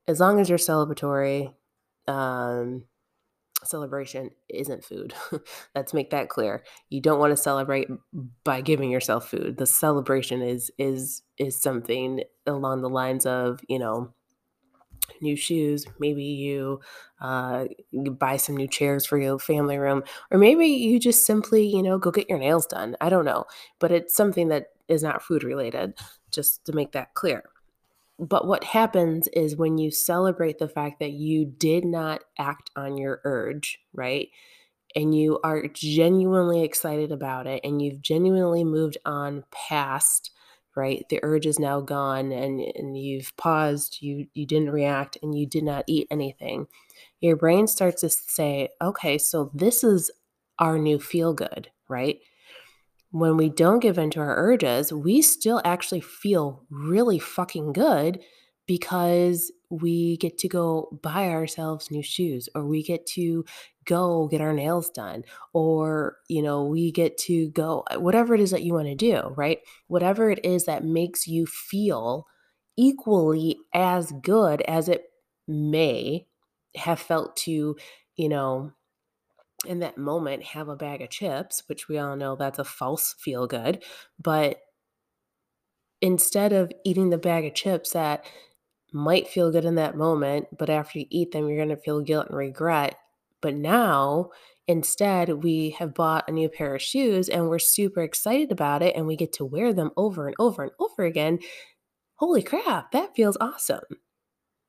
As 0.08 0.20
long 0.20 0.40
as 0.40 0.48
you're 0.50 0.58
celebratory, 0.58 1.54
um, 2.08 2.84
celebration 3.64 4.30
isn't 4.50 4.84
food. 4.84 5.14
Let's 5.76 5.94
make 5.94 6.10
that 6.10 6.28
clear. 6.30 6.64
You 6.90 7.00
don't 7.02 7.20
wanna 7.20 7.36
celebrate 7.36 7.88
by 8.44 8.60
giving 8.62 8.90
yourself 8.90 9.28
food. 9.30 9.58
The 9.58 9.66
celebration 9.66 10.42
is 10.42 10.70
is 10.78 11.22
is 11.38 11.60
something 11.60 12.22
along 12.46 12.82
the 12.82 12.90
lines 12.90 13.26
of, 13.26 13.60
you 13.68 13.78
know, 13.80 14.14
new 15.20 15.36
shoes, 15.36 15.86
maybe 15.98 16.24
you, 16.24 16.80
uh, 17.20 17.66
you 17.90 18.10
buy 18.10 18.36
some 18.36 18.56
new 18.56 18.68
chairs 18.68 19.06
for 19.06 19.18
your 19.18 19.38
family 19.38 19.78
room, 19.78 20.02
or 20.30 20.38
maybe 20.38 20.66
you 20.66 20.98
just 21.00 21.26
simply, 21.26 21.66
you 21.66 21.82
know, 21.82 21.98
go 21.98 22.10
get 22.10 22.28
your 22.28 22.38
nails 22.38 22.66
done. 22.66 22.96
I 23.00 23.08
don't 23.08 23.24
know, 23.24 23.44
but 23.78 23.92
it's 23.92 24.14
something 24.14 24.48
that 24.48 24.68
is 24.88 25.02
not 25.02 25.22
food 25.22 25.44
related, 25.44 25.94
just 26.30 26.64
to 26.66 26.72
make 26.72 26.92
that 26.92 27.14
clear. 27.14 27.44
But 28.18 28.46
what 28.46 28.64
happens 28.64 29.28
is 29.28 29.56
when 29.56 29.78
you 29.78 29.90
celebrate 29.90 30.58
the 30.58 30.68
fact 30.68 30.98
that 30.98 31.12
you 31.12 31.44
did 31.44 31.84
not 31.84 32.22
act 32.38 32.70
on 32.74 32.96
your 32.96 33.20
urge, 33.24 33.78
right? 33.92 34.28
And 34.96 35.14
you 35.14 35.38
are 35.44 35.68
genuinely 35.68 36.64
excited 36.64 37.12
about 37.12 37.46
it 37.46 37.60
and 37.62 37.80
you've 37.80 38.02
genuinely 38.02 38.64
moved 38.64 38.96
on 39.04 39.44
past, 39.52 40.32
right? 40.78 41.04
The 41.10 41.20
urge 41.22 41.44
is 41.44 41.58
now 41.58 41.80
gone 41.80 42.32
and, 42.32 42.60
and 42.60 42.96
you've 42.96 43.36
paused, 43.36 43.98
you 44.00 44.28
you 44.32 44.46
didn't 44.46 44.70
react 44.70 45.18
and 45.22 45.36
you 45.38 45.44
did 45.46 45.64
not 45.64 45.84
eat 45.86 46.06
anything. 46.10 46.68
Your 47.20 47.36
brain 47.36 47.66
starts 47.66 48.00
to 48.00 48.08
say, 48.08 48.70
okay, 48.80 49.18
so 49.18 49.50
this 49.52 49.84
is 49.84 50.10
our 50.58 50.78
new 50.78 50.98
feel 50.98 51.34
good, 51.34 51.70
right? 51.88 52.20
when 53.10 53.36
we 53.36 53.48
don't 53.48 53.80
give 53.80 53.98
in 53.98 54.10
to 54.10 54.20
our 54.20 54.36
urges, 54.36 54.92
we 54.92 55.22
still 55.22 55.62
actually 55.64 56.00
feel 56.00 56.64
really 56.70 57.18
fucking 57.18 57.72
good 57.72 58.20
because 58.66 59.50
we 59.70 60.16
get 60.16 60.38
to 60.38 60.48
go 60.48 60.98
buy 61.02 61.28
ourselves 61.28 61.90
new 61.90 62.02
shoes 62.02 62.48
or 62.54 62.64
we 62.64 62.82
get 62.82 63.06
to 63.06 63.44
go 63.84 64.28
get 64.28 64.40
our 64.40 64.52
nails 64.52 64.90
done 64.90 65.24
or 65.52 66.16
you 66.28 66.42
know 66.42 66.64
we 66.64 66.90
get 66.90 67.16
to 67.18 67.48
go 67.50 67.84
uh, 67.90 67.98
whatever 67.98 68.34
it 68.34 68.40
is 68.40 68.50
that 68.50 68.62
you 68.62 68.72
want 68.74 68.86
to 68.86 68.94
do 68.94 69.34
right 69.36 69.60
whatever 69.86 70.30
it 70.30 70.44
is 70.44 70.64
that 70.64 70.84
makes 70.84 71.26
you 71.26 71.46
feel 71.46 72.26
equally 72.76 73.58
as 73.74 74.12
good 74.22 74.60
as 74.62 74.88
it 74.88 75.04
may 75.46 76.26
have 76.76 76.98
felt 76.98 77.36
to 77.36 77.76
you 78.16 78.28
know 78.28 78.72
in 79.66 79.80
that 79.80 79.98
moment 79.98 80.42
have 80.42 80.68
a 80.68 80.76
bag 80.76 81.02
of 81.02 81.10
chips, 81.10 81.62
which 81.66 81.88
we 81.88 81.98
all 81.98 82.16
know 82.16 82.36
that's 82.36 82.58
a 82.58 82.64
false 82.64 83.14
feel 83.18 83.46
good. 83.46 83.82
But 84.20 84.60
instead 86.00 86.52
of 86.52 86.72
eating 86.84 87.10
the 87.10 87.18
bag 87.18 87.44
of 87.44 87.54
chips 87.54 87.90
that 87.90 88.24
might 88.92 89.28
feel 89.28 89.52
good 89.52 89.64
in 89.64 89.76
that 89.76 89.96
moment, 89.96 90.46
but 90.56 90.70
after 90.70 90.98
you 90.98 91.06
eat 91.10 91.32
them, 91.32 91.48
you're 91.48 91.56
going 91.58 91.68
to 91.68 91.76
feel 91.76 92.00
guilt 92.00 92.28
and 92.28 92.36
regret. 92.36 92.96
But 93.40 93.54
now, 93.54 94.30
instead, 94.66 95.28
we 95.42 95.70
have 95.78 95.94
bought 95.94 96.28
a 96.28 96.32
new 96.32 96.48
pair 96.48 96.74
of 96.74 96.82
shoes 96.82 97.28
and 97.28 97.48
we're 97.48 97.58
super 97.58 98.02
excited 98.02 98.50
about 98.50 98.82
it 98.82 98.96
and 98.96 99.06
we 99.06 99.16
get 99.16 99.32
to 99.34 99.44
wear 99.44 99.72
them 99.72 99.90
over 99.96 100.26
and 100.26 100.36
over 100.38 100.62
and 100.62 100.72
over 100.78 101.04
again. 101.04 101.38
Holy 102.14 102.42
crap, 102.42 102.92
that 102.92 103.14
feels 103.14 103.36
awesome 103.40 103.84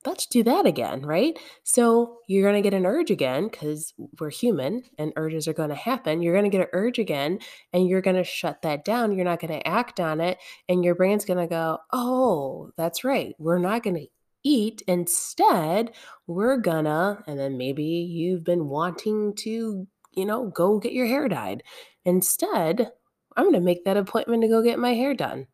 let's 0.06 0.26
do 0.26 0.42
that 0.42 0.66
again, 0.66 1.02
right? 1.02 1.38
So 1.62 2.18
you're 2.26 2.48
going 2.48 2.62
to 2.62 2.68
get 2.68 2.76
an 2.76 2.86
urge 2.86 3.10
again 3.10 3.48
because 3.48 3.92
we're 4.18 4.30
human 4.30 4.84
and 4.98 5.12
urges 5.16 5.46
are 5.46 5.52
going 5.52 5.68
to 5.68 5.74
happen. 5.74 6.22
You're 6.22 6.34
going 6.34 6.50
to 6.50 6.56
get 6.56 6.62
an 6.62 6.70
urge 6.72 6.98
again 6.98 7.38
and 7.72 7.86
you're 7.86 8.00
going 8.00 8.16
to 8.16 8.24
shut 8.24 8.62
that 8.62 8.84
down. 8.84 9.14
You're 9.14 9.24
not 9.24 9.40
going 9.40 9.52
to 9.52 9.66
act 9.66 10.00
on 10.00 10.20
it. 10.20 10.38
And 10.68 10.84
your 10.84 10.94
brain's 10.94 11.24
going 11.24 11.38
to 11.38 11.46
go, 11.46 11.78
oh, 11.92 12.70
that's 12.76 13.04
right. 13.04 13.34
We're 13.38 13.58
not 13.58 13.82
going 13.82 13.96
to 13.96 14.06
eat. 14.42 14.82
Instead, 14.86 15.92
we're 16.26 16.56
gonna, 16.56 17.22
and 17.26 17.38
then 17.38 17.58
maybe 17.58 17.84
you've 17.84 18.44
been 18.44 18.68
wanting 18.68 19.34
to, 19.36 19.86
you 20.14 20.24
know, 20.24 20.48
go 20.48 20.78
get 20.78 20.92
your 20.92 21.06
hair 21.06 21.28
dyed. 21.28 21.62
Instead, 22.04 22.90
I'm 23.36 23.44
going 23.44 23.54
to 23.54 23.60
make 23.60 23.84
that 23.84 23.98
appointment 23.98 24.42
to 24.42 24.48
go 24.48 24.62
get 24.62 24.78
my 24.78 24.94
hair 24.94 25.14
done. 25.14 25.46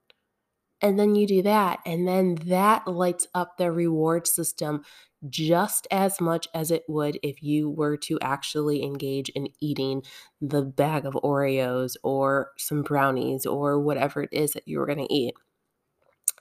And 0.87 1.01
then 1.01 1.17
you 1.17 1.27
do 1.27 1.43
that, 1.43 1.81
and 1.85 2.07
then 2.07 2.37
that 2.47 2.87
lights 2.87 3.27
up 3.35 3.57
the 3.57 3.73
reward 3.73 4.29
system 4.29 4.85
just 5.29 5.89
as 5.91 6.21
much 6.21 6.47
as 6.55 6.71
it 6.71 6.85
would 6.87 7.19
if 7.25 7.43
you 7.43 7.69
were 7.69 7.97
to 7.97 8.21
actually 8.23 8.85
engage 8.85 9.29
in 9.31 9.49
eating 9.61 10.05
the 10.41 10.63
bag 10.63 11.05
of 11.05 11.15
Oreos 11.15 11.97
or 12.05 12.53
some 12.57 12.85
brownies 12.85 13.47
or 13.47 13.81
whatever 13.81 14.23
it 14.23 14.29
is 14.31 14.53
that 14.53 14.69
you 14.69 14.79
were 14.79 14.87
going 14.87 15.05
to 15.05 15.13
eat. 15.13 15.35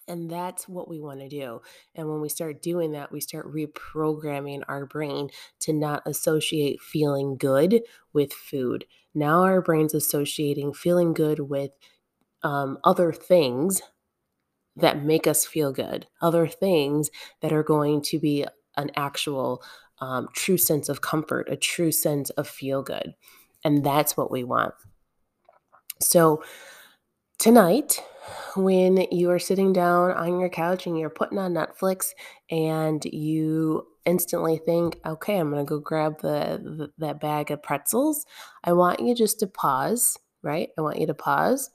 And 0.08 0.30
that's 0.30 0.70
what 0.70 0.88
we 0.88 1.00
want 1.00 1.22
to 1.22 1.28
do. 1.28 1.64
And 1.96 2.08
when 2.08 2.22
we 2.22 2.30
start 2.30 2.62
doing 2.62 2.92
that, 2.92 3.12
we 3.12 3.22
start 3.22 3.52
reprogramming 3.52 4.62
our 4.68 4.86
brain 4.86 5.32
to 5.62 5.74
not 5.74 6.04
associate 6.06 6.82
feeling 6.82 7.36
good 7.36 7.82
with 8.14 8.32
food. 8.32 8.86
Now 9.16 9.42
our 9.42 9.64
brain's 9.64 9.96
associating 9.96 10.76
feeling 10.76 11.14
good 11.16 11.40
with 11.40 11.72
um, 12.44 12.78
other 12.84 13.12
things 13.12 13.82
that 14.76 15.04
make 15.04 15.28
us 15.28 15.46
feel 15.46 15.72
good, 15.72 16.08
other 16.22 16.48
things 16.48 17.10
that 17.42 17.54
are 17.54 17.64
going 17.64 18.02
to 18.02 18.20
be 18.20 18.46
an 18.78 18.92
actual 18.96 19.64
um, 20.00 20.28
true 20.34 20.58
sense 20.58 20.90
of 20.90 21.02
comfort, 21.02 21.48
a 21.50 21.56
true 21.56 21.92
sense 21.92 22.30
of 22.32 22.48
feel 22.48 22.84
good. 22.84 23.16
And 23.64 23.84
that's 23.84 24.18
what 24.18 24.32
we 24.32 24.44
want. 24.44 24.74
So, 26.02 26.44
tonight, 27.40 28.04
when 28.56 29.06
you 29.12 29.32
are 29.32 29.40
sitting 29.40 29.72
down 29.72 30.12
on 30.12 30.40
your 30.40 30.50
couch 30.50 30.86
and 30.86 31.00
you're 31.00 31.10
putting 31.10 31.38
on 31.38 31.54
Netflix 31.54 32.10
and 32.50 33.04
you 33.06 33.88
instantly 34.06 34.58
think, 34.58 35.00
okay, 35.06 35.38
I'm 35.38 35.52
going 35.52 35.66
to 35.66 35.70
go 35.70 35.80
grab 35.80 36.20
the, 36.22 36.62
the, 36.62 36.92
that 36.98 37.22
bag 37.22 37.50
of 37.52 37.64
pretzels, 37.64 38.26
I 38.64 38.74
want 38.74 39.00
you 39.00 39.16
just 39.16 39.40
to 39.40 39.48
pause, 39.48 40.18
right? 40.44 40.70
I 40.78 40.82
want 40.82 41.00
you 41.00 41.08
to 41.08 41.14
pause 41.14 41.72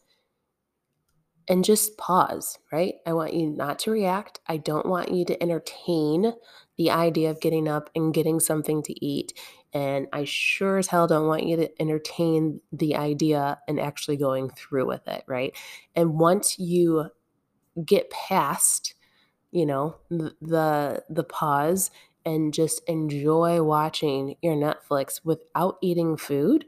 and 1.51 1.65
just 1.65 1.99
pause, 1.99 2.59
right? 2.71 2.95
I 3.05 3.13
want 3.13 3.35
you 3.35 3.51
not 3.51 3.81
to 3.81 3.91
react. 3.91 4.39
I 4.47 4.57
don't 4.57 4.87
want 4.87 5.11
you 5.13 5.25
to 5.25 5.43
entertain 5.43 6.33
the 6.77 6.93
idea 6.93 7.29
of 7.29 7.41
getting 7.41 7.67
up 7.67 7.91
and 7.97 8.15
getting 8.15 8.39
something 8.39 8.85
to 8.85 9.05
eat. 9.05 9.37
And 9.73 10.07
I 10.13 10.25
sure 10.25 10.79
as 10.79 10.87
hell 10.87 11.09
don't 11.09 11.27
want 11.27 11.47
you 11.47 11.57
to 11.57 11.83
entertain 11.83 12.61
the 12.73 12.95
idea 12.95 13.59
and 13.67 13.81
actually 13.81 14.17
going 14.17 14.51
through 14.51 14.87
with 14.87 15.09
it, 15.09 15.25
right? 15.27 15.53
And 15.97 16.21
once 16.21 16.57
you 16.57 17.11
get 17.85 18.11
past, 18.11 18.95
you 19.51 19.67
know, 19.67 19.97
the 20.11 21.05
the 21.11 21.25
pause 21.25 21.91
and 22.25 22.55
just 22.55 22.83
enjoy 22.89 23.63
watching 23.63 24.37
your 24.43 24.55
Netflix 24.55 25.21
without 25.25 25.79
eating 25.83 26.17
food, 26.17 26.67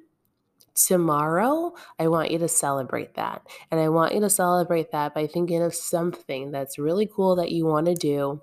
tomorrow, 0.74 1.74
I 1.98 2.08
want 2.08 2.30
you 2.30 2.38
to 2.38 2.48
celebrate 2.48 3.14
that. 3.14 3.46
And 3.70 3.80
I 3.80 3.88
want 3.88 4.14
you 4.14 4.20
to 4.20 4.30
celebrate 4.30 4.92
that 4.92 5.14
by 5.14 5.26
thinking 5.26 5.62
of 5.62 5.74
something 5.74 6.50
that's 6.50 6.78
really 6.78 7.08
cool 7.12 7.36
that 7.36 7.52
you 7.52 7.66
want 7.66 7.86
to 7.86 7.94
do, 7.94 8.40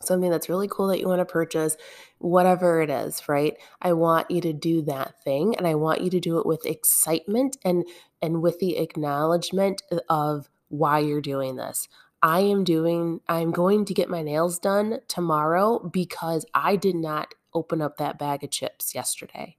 something 0.00 0.30
that's 0.30 0.48
really 0.48 0.68
cool 0.68 0.88
that 0.88 1.00
you 1.00 1.08
want 1.08 1.20
to 1.20 1.24
purchase, 1.24 1.76
whatever 2.18 2.80
it 2.80 2.90
is, 2.90 3.28
right? 3.28 3.56
I 3.82 3.92
want 3.92 4.30
you 4.30 4.40
to 4.42 4.52
do 4.52 4.82
that 4.82 5.22
thing 5.22 5.56
and 5.56 5.66
I 5.66 5.74
want 5.74 6.00
you 6.00 6.10
to 6.10 6.20
do 6.20 6.38
it 6.38 6.46
with 6.46 6.66
excitement 6.66 7.56
and 7.64 7.84
and 8.22 8.42
with 8.42 8.58
the 8.58 8.78
acknowledgement 8.78 9.82
of 10.08 10.48
why 10.68 10.98
you're 11.00 11.20
doing 11.20 11.56
this. 11.56 11.88
I 12.22 12.40
am 12.40 12.64
doing 12.64 13.20
I'm 13.28 13.50
going 13.50 13.84
to 13.86 13.94
get 13.94 14.08
my 14.08 14.22
nails 14.22 14.58
done 14.58 15.00
tomorrow 15.08 15.78
because 15.92 16.46
I 16.54 16.76
did 16.76 16.96
not 16.96 17.34
open 17.54 17.80
up 17.80 17.96
that 17.96 18.18
bag 18.18 18.44
of 18.44 18.50
chips 18.50 18.94
yesterday, 18.94 19.56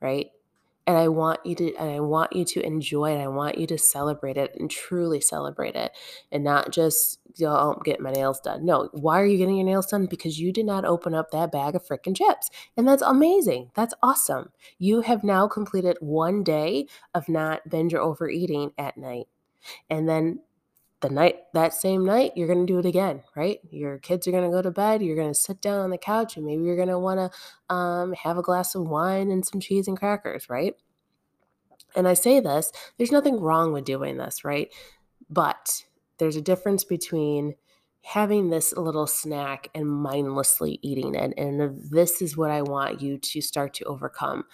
right? 0.00 0.28
And 0.88 0.96
I 0.96 1.08
want 1.08 1.44
you 1.44 1.54
to 1.56 1.76
and 1.76 1.90
I 1.90 2.00
want 2.00 2.34
you 2.34 2.46
to 2.46 2.64
enjoy 2.64 3.12
it. 3.12 3.20
I 3.20 3.28
want 3.28 3.58
you 3.58 3.66
to 3.66 3.76
celebrate 3.76 4.38
it 4.38 4.54
and 4.58 4.70
truly 4.70 5.20
celebrate 5.20 5.76
it 5.76 5.92
and 6.32 6.42
not 6.42 6.72
just 6.72 7.20
you 7.36 7.46
know, 7.46 7.78
get 7.84 8.00
my 8.00 8.10
nails 8.10 8.40
done. 8.40 8.64
No, 8.64 8.88
why 8.92 9.20
are 9.20 9.26
you 9.26 9.36
getting 9.36 9.56
your 9.56 9.66
nails 9.66 9.86
done? 9.86 10.06
Because 10.06 10.40
you 10.40 10.50
did 10.50 10.64
not 10.64 10.86
open 10.86 11.14
up 11.14 11.30
that 11.30 11.52
bag 11.52 11.74
of 11.74 11.86
freaking 11.86 12.16
chips. 12.16 12.48
And 12.74 12.88
that's 12.88 13.02
amazing. 13.02 13.70
That's 13.74 13.92
awesome. 14.02 14.50
You 14.78 15.02
have 15.02 15.22
now 15.22 15.46
completed 15.46 15.98
one 16.00 16.42
day 16.42 16.86
of 17.14 17.28
not 17.28 17.68
binge 17.68 17.92
or 17.92 18.00
overeating 18.00 18.72
at 18.78 18.96
night. 18.96 19.26
And 19.90 20.08
then 20.08 20.40
the 21.00 21.10
night 21.10 21.36
that 21.54 21.74
same 21.74 22.04
night 22.04 22.32
you're 22.36 22.48
going 22.48 22.66
to 22.66 22.72
do 22.72 22.78
it 22.78 22.86
again 22.86 23.22
right 23.36 23.60
your 23.70 23.98
kids 23.98 24.26
are 24.26 24.32
going 24.32 24.44
to 24.44 24.50
go 24.50 24.62
to 24.62 24.70
bed 24.70 25.02
you're 25.02 25.16
going 25.16 25.32
to 25.32 25.38
sit 25.38 25.60
down 25.60 25.80
on 25.80 25.90
the 25.90 25.98
couch 25.98 26.36
and 26.36 26.46
maybe 26.46 26.64
you're 26.64 26.76
going 26.76 26.88
to 26.88 26.98
want 26.98 27.18
to 27.18 27.74
um, 27.74 28.12
have 28.14 28.38
a 28.38 28.42
glass 28.42 28.74
of 28.74 28.88
wine 28.88 29.30
and 29.30 29.46
some 29.46 29.60
cheese 29.60 29.88
and 29.88 29.98
crackers 29.98 30.48
right 30.48 30.74
And 31.96 32.08
I 32.08 32.14
say 32.14 32.40
this, 32.40 32.72
there's 32.98 33.12
nothing 33.12 33.40
wrong 33.40 33.72
with 33.72 33.84
doing 33.84 34.16
this, 34.18 34.44
right? 34.44 34.72
But 35.30 35.84
there's 36.18 36.36
a 36.36 36.42
difference 36.42 36.84
between 36.84 37.54
having 38.02 38.50
this 38.50 38.72
little 38.76 39.06
snack 39.06 39.68
and 39.74 39.88
mindlessly 39.88 40.78
eating 40.82 41.14
it. 41.14 41.34
And 41.36 41.60
this 41.90 42.22
is 42.22 42.36
what 42.36 42.50
I 42.50 42.62
want 42.62 43.00
you 43.02 43.18
to 43.18 43.40
start 43.40 43.74
to 43.74 43.84
overcome 43.84 44.44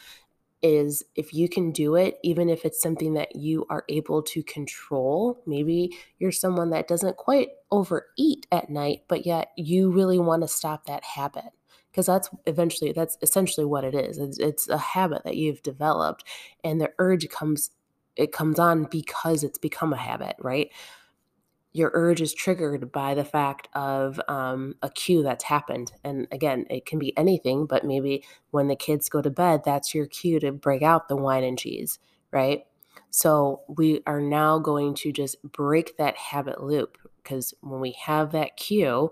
is 0.65 1.05
if 1.15 1.35
you 1.35 1.47
can 1.47 1.71
do 1.73 1.95
it, 1.95 2.19
even 2.23 2.49
if 2.49 2.65
it's 2.65 2.81
something 2.81 3.13
that 3.15 3.37
you 3.37 3.67
are 3.69 3.85
able 3.91 4.23
to 4.23 4.43
control, 4.43 5.43
maybe 5.47 5.95
you're 6.19 6.33
someone 6.33 6.71
that 6.71 6.89
doesn't 6.89 7.19
quite 7.19 7.51
overeat 7.71 8.47
at 8.51 8.71
night, 8.71 9.03
but 9.07 9.27
yet 9.27 9.51
you 9.59 9.91
really 9.91 10.19
want 10.19 10.41
to 10.41 10.49
stop 10.49 10.87
that 10.87 11.05
habit. 11.05 11.53
Because 11.91 12.07
that's 12.07 12.31
eventually, 12.47 12.93
that's 12.93 13.19
essentially 13.21 13.67
what 13.67 13.85
it 13.85 13.95
is. 13.95 14.19
It's, 14.19 14.39
it's 14.39 14.69
a 14.69 14.79
habit 14.79 15.23
that 15.25 15.37
you've 15.37 15.63
developed, 15.63 16.25
and 16.65 16.81
the 16.81 16.91
urge 16.99 17.29
comes, 17.29 17.71
it 18.17 18.33
comes 18.33 18.59
on 18.59 18.85
because 18.85 19.45
it's 19.45 19.59
become 19.59 19.93
a 19.93 19.99
habit, 19.99 20.35
right? 20.41 20.71
Your 21.75 21.91
urge 21.93 22.21
is 22.21 22.33
triggered 22.33 22.93
by 22.93 23.15
the 23.15 23.25
fact 23.25 23.69
of 23.75 24.21
um, 24.29 24.77
a 24.81 24.89
cue 24.89 25.25
that's 25.25 25.43
happened. 25.45 25.93
And 26.05 26.29
again, 26.31 26.67
it 26.71 26.87
can 26.87 27.01
be 27.01 27.17
anything, 27.19 27.67
but 27.67 27.85
maybe 27.85 28.25
when 28.53 28.69
the 28.69 28.77
kids 28.77 29.09
go 29.09 29.21
to 29.21 29.29
bed, 29.29 29.63
that's 29.65 29.93
your 29.93 30.07
cue 30.07 30.39
to 30.39 30.53
break 30.53 30.83
out 30.83 31.09
the 31.09 31.17
wine 31.17 31.43
and 31.43 31.59
cheese, 31.59 31.99
right? 32.31 32.65
So 33.11 33.63
we 33.67 34.03
are 34.07 34.21
now 34.21 34.61
going 34.61 34.95
to 34.97 35.13
just 35.13 35.43
break 35.43 35.97
that 35.97 36.17
habit 36.17 36.63
loop 36.63 36.97
because 37.23 37.53
when 37.61 37.81
we 37.81 37.97
have 38.01 38.31
that 38.33 38.57
cue, 38.57 39.11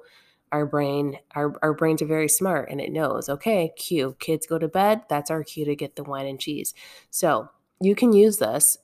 our 0.52 0.66
brain 0.66 1.18
our, 1.34 1.54
our 1.62 1.72
brains 1.72 2.02
are 2.02 2.06
very 2.06 2.28
smart 2.28 2.68
and 2.70 2.78
it 2.78 2.92
knows 2.92 3.30
okay 3.30 3.72
cue 3.78 4.14
kids 4.20 4.46
go 4.46 4.58
to 4.58 4.68
bed 4.68 5.00
that's 5.08 5.30
our 5.30 5.42
cue 5.42 5.64
to 5.64 5.74
get 5.74 5.96
the 5.96 6.04
wine 6.04 6.26
and 6.26 6.38
cheese 6.38 6.74
so 7.08 7.48
you 7.80 7.94
can 7.94 8.12
use 8.12 8.36
this 8.36 8.76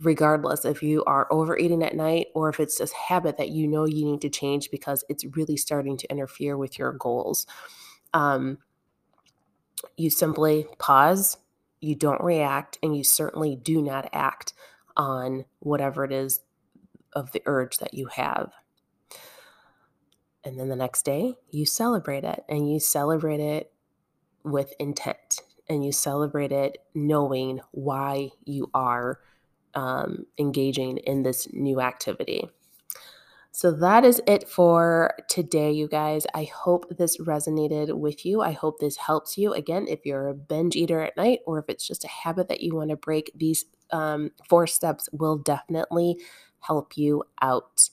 regardless 0.00 0.64
if 0.64 0.82
you 0.82 1.04
are 1.04 1.26
overeating 1.30 1.82
at 1.82 1.94
night 1.94 2.28
or 2.34 2.48
if 2.48 2.58
it's 2.58 2.80
a 2.80 2.88
habit 3.08 3.36
that 3.36 3.50
you 3.50 3.68
know 3.68 3.84
you 3.84 4.04
need 4.04 4.20
to 4.22 4.30
change 4.30 4.70
because 4.70 5.04
it's 5.08 5.24
really 5.36 5.56
starting 5.56 5.96
to 5.98 6.10
interfere 6.10 6.56
with 6.56 6.78
your 6.78 6.92
goals. 6.92 7.46
Um, 8.14 8.58
you 9.96 10.10
simply 10.10 10.66
pause, 10.78 11.36
you 11.80 11.94
don't 11.94 12.22
react, 12.22 12.78
and 12.82 12.96
you 12.96 13.04
certainly 13.04 13.56
do 13.56 13.82
not 13.82 14.08
act 14.12 14.54
on 14.96 15.44
whatever 15.60 16.04
it 16.04 16.12
is 16.12 16.40
of 17.12 17.32
the 17.32 17.42
urge 17.46 17.78
that 17.78 17.94
you 17.94 18.06
have. 18.06 18.52
And 20.44 20.58
then 20.58 20.68
the 20.68 20.76
next 20.76 21.04
day, 21.04 21.34
you 21.50 21.66
celebrate 21.66 22.24
it 22.24 22.44
and 22.48 22.70
you 22.70 22.80
celebrate 22.80 23.40
it 23.40 23.72
with 24.42 24.72
intent 24.78 25.42
and 25.68 25.84
you 25.84 25.92
celebrate 25.92 26.50
it 26.50 26.78
knowing 26.94 27.60
why 27.72 28.30
you 28.44 28.70
are 28.72 29.20
um, 29.74 30.26
engaging 30.38 30.98
in 30.98 31.22
this 31.22 31.48
new 31.52 31.80
activity. 31.80 32.48
So 33.52 33.72
that 33.72 34.04
is 34.04 34.22
it 34.26 34.48
for 34.48 35.14
today, 35.28 35.72
you 35.72 35.88
guys. 35.88 36.24
I 36.34 36.44
hope 36.44 36.96
this 36.96 37.18
resonated 37.18 37.92
with 37.98 38.24
you. 38.24 38.40
I 38.42 38.52
hope 38.52 38.78
this 38.78 38.96
helps 38.96 39.36
you. 39.36 39.52
Again, 39.52 39.86
if 39.88 40.06
you're 40.06 40.28
a 40.28 40.34
binge 40.34 40.76
eater 40.76 41.00
at 41.00 41.16
night 41.16 41.40
or 41.46 41.58
if 41.58 41.64
it's 41.68 41.86
just 41.86 42.04
a 42.04 42.08
habit 42.08 42.48
that 42.48 42.60
you 42.60 42.76
want 42.76 42.90
to 42.90 42.96
break, 42.96 43.32
these 43.34 43.64
um, 43.90 44.30
four 44.48 44.66
steps 44.66 45.08
will 45.12 45.36
definitely 45.36 46.16
help 46.60 46.96
you 46.96 47.24
out. 47.42 47.90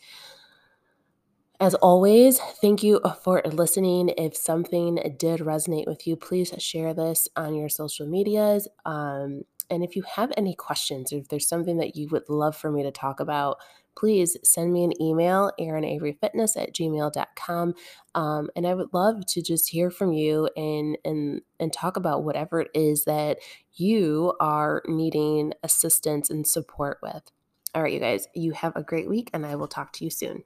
As 1.59 1.73
always, 1.73 2.37
thank 2.37 2.83
you 2.83 3.01
for 3.23 3.41
listening. 3.43 4.09
If 4.15 4.37
something 4.37 5.15
did 5.17 5.39
resonate 5.39 5.87
with 5.87 6.05
you, 6.05 6.15
please 6.15 6.53
share 6.59 6.93
this 6.93 7.27
on 7.35 7.55
your 7.55 7.67
social 7.67 8.05
medias. 8.05 8.67
Um, 8.85 9.41
and 9.69 9.83
if 9.83 9.95
you 9.95 10.03
have 10.03 10.31
any 10.37 10.55
questions, 10.55 11.11
or 11.11 11.17
if 11.17 11.27
there's 11.27 11.47
something 11.47 11.77
that 11.77 11.95
you 11.95 12.07
would 12.09 12.29
love 12.29 12.55
for 12.55 12.71
me 12.71 12.83
to 12.83 12.91
talk 12.91 13.19
about, 13.19 13.57
please 13.97 14.37
send 14.43 14.71
me 14.71 14.83
an 14.83 15.01
email, 15.01 15.51
erinAveryFitness 15.59 16.55
at 16.61 16.73
gmail.com. 16.73 17.73
Um, 18.15 18.49
and 18.55 18.67
I 18.67 18.73
would 18.75 18.93
love 18.93 19.25
to 19.25 19.41
just 19.41 19.69
hear 19.69 19.89
from 19.89 20.13
you 20.13 20.49
and, 20.55 20.97
and, 21.03 21.41
and 21.59 21.73
talk 21.73 21.97
about 21.97 22.23
whatever 22.23 22.61
it 22.61 22.71
is 22.73 23.05
that 23.05 23.39
you 23.73 24.33
are 24.39 24.83
needing 24.87 25.53
assistance 25.63 26.29
and 26.29 26.45
support 26.45 26.99
with. 27.01 27.31
All 27.73 27.81
right, 27.83 27.93
you 27.93 27.99
guys, 27.99 28.27
you 28.33 28.51
have 28.53 28.75
a 28.75 28.83
great 28.83 29.09
week, 29.09 29.29
and 29.33 29.45
I 29.45 29.55
will 29.55 29.67
talk 29.67 29.93
to 29.93 30.03
you 30.03 30.09
soon. 30.09 30.43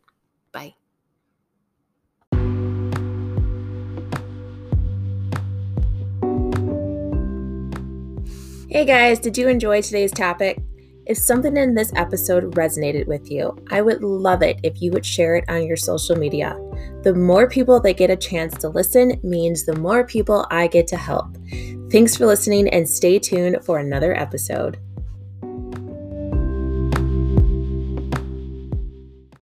Bye. 0.52 0.81
Hey 8.72 8.86
guys, 8.86 9.20
did 9.20 9.38
you 9.38 9.50
enjoy 9.50 9.82
today's 9.82 10.14
topic? 10.14 10.58
If 11.06 11.18
something 11.18 11.58
in 11.58 11.76
this 11.76 11.92
episode 11.98 12.56
resonated 12.56 13.06
with 13.06 13.30
you, 13.30 13.54
I 13.70 13.82
would 13.82 14.02
love 14.02 14.42
it 14.42 14.62
if 14.64 14.82
you 14.82 14.92
would 14.92 15.06
share 15.06 15.36
it 15.36 15.44
on 15.50 15.68
your 15.68 15.76
social 15.76 16.16
media. 16.16 16.58
The 17.04 17.14
more 17.14 17.50
people 17.50 17.82
that 17.82 17.98
get 17.98 18.10
a 18.10 18.16
chance 18.16 18.58
to 18.60 18.70
listen 18.70 19.20
means 19.24 19.66
the 19.66 19.76
more 19.76 20.06
people 20.06 20.48
I 20.50 20.68
get 20.68 20.88
to 20.88 20.96
help. 20.96 21.38
Thanks 21.92 22.16
for 22.16 22.26
listening 22.26 22.70
and 22.70 22.88
stay 22.88 23.20
tuned 23.20 23.58
for 23.66 23.80
another 23.80 24.16
episode. 24.16 24.80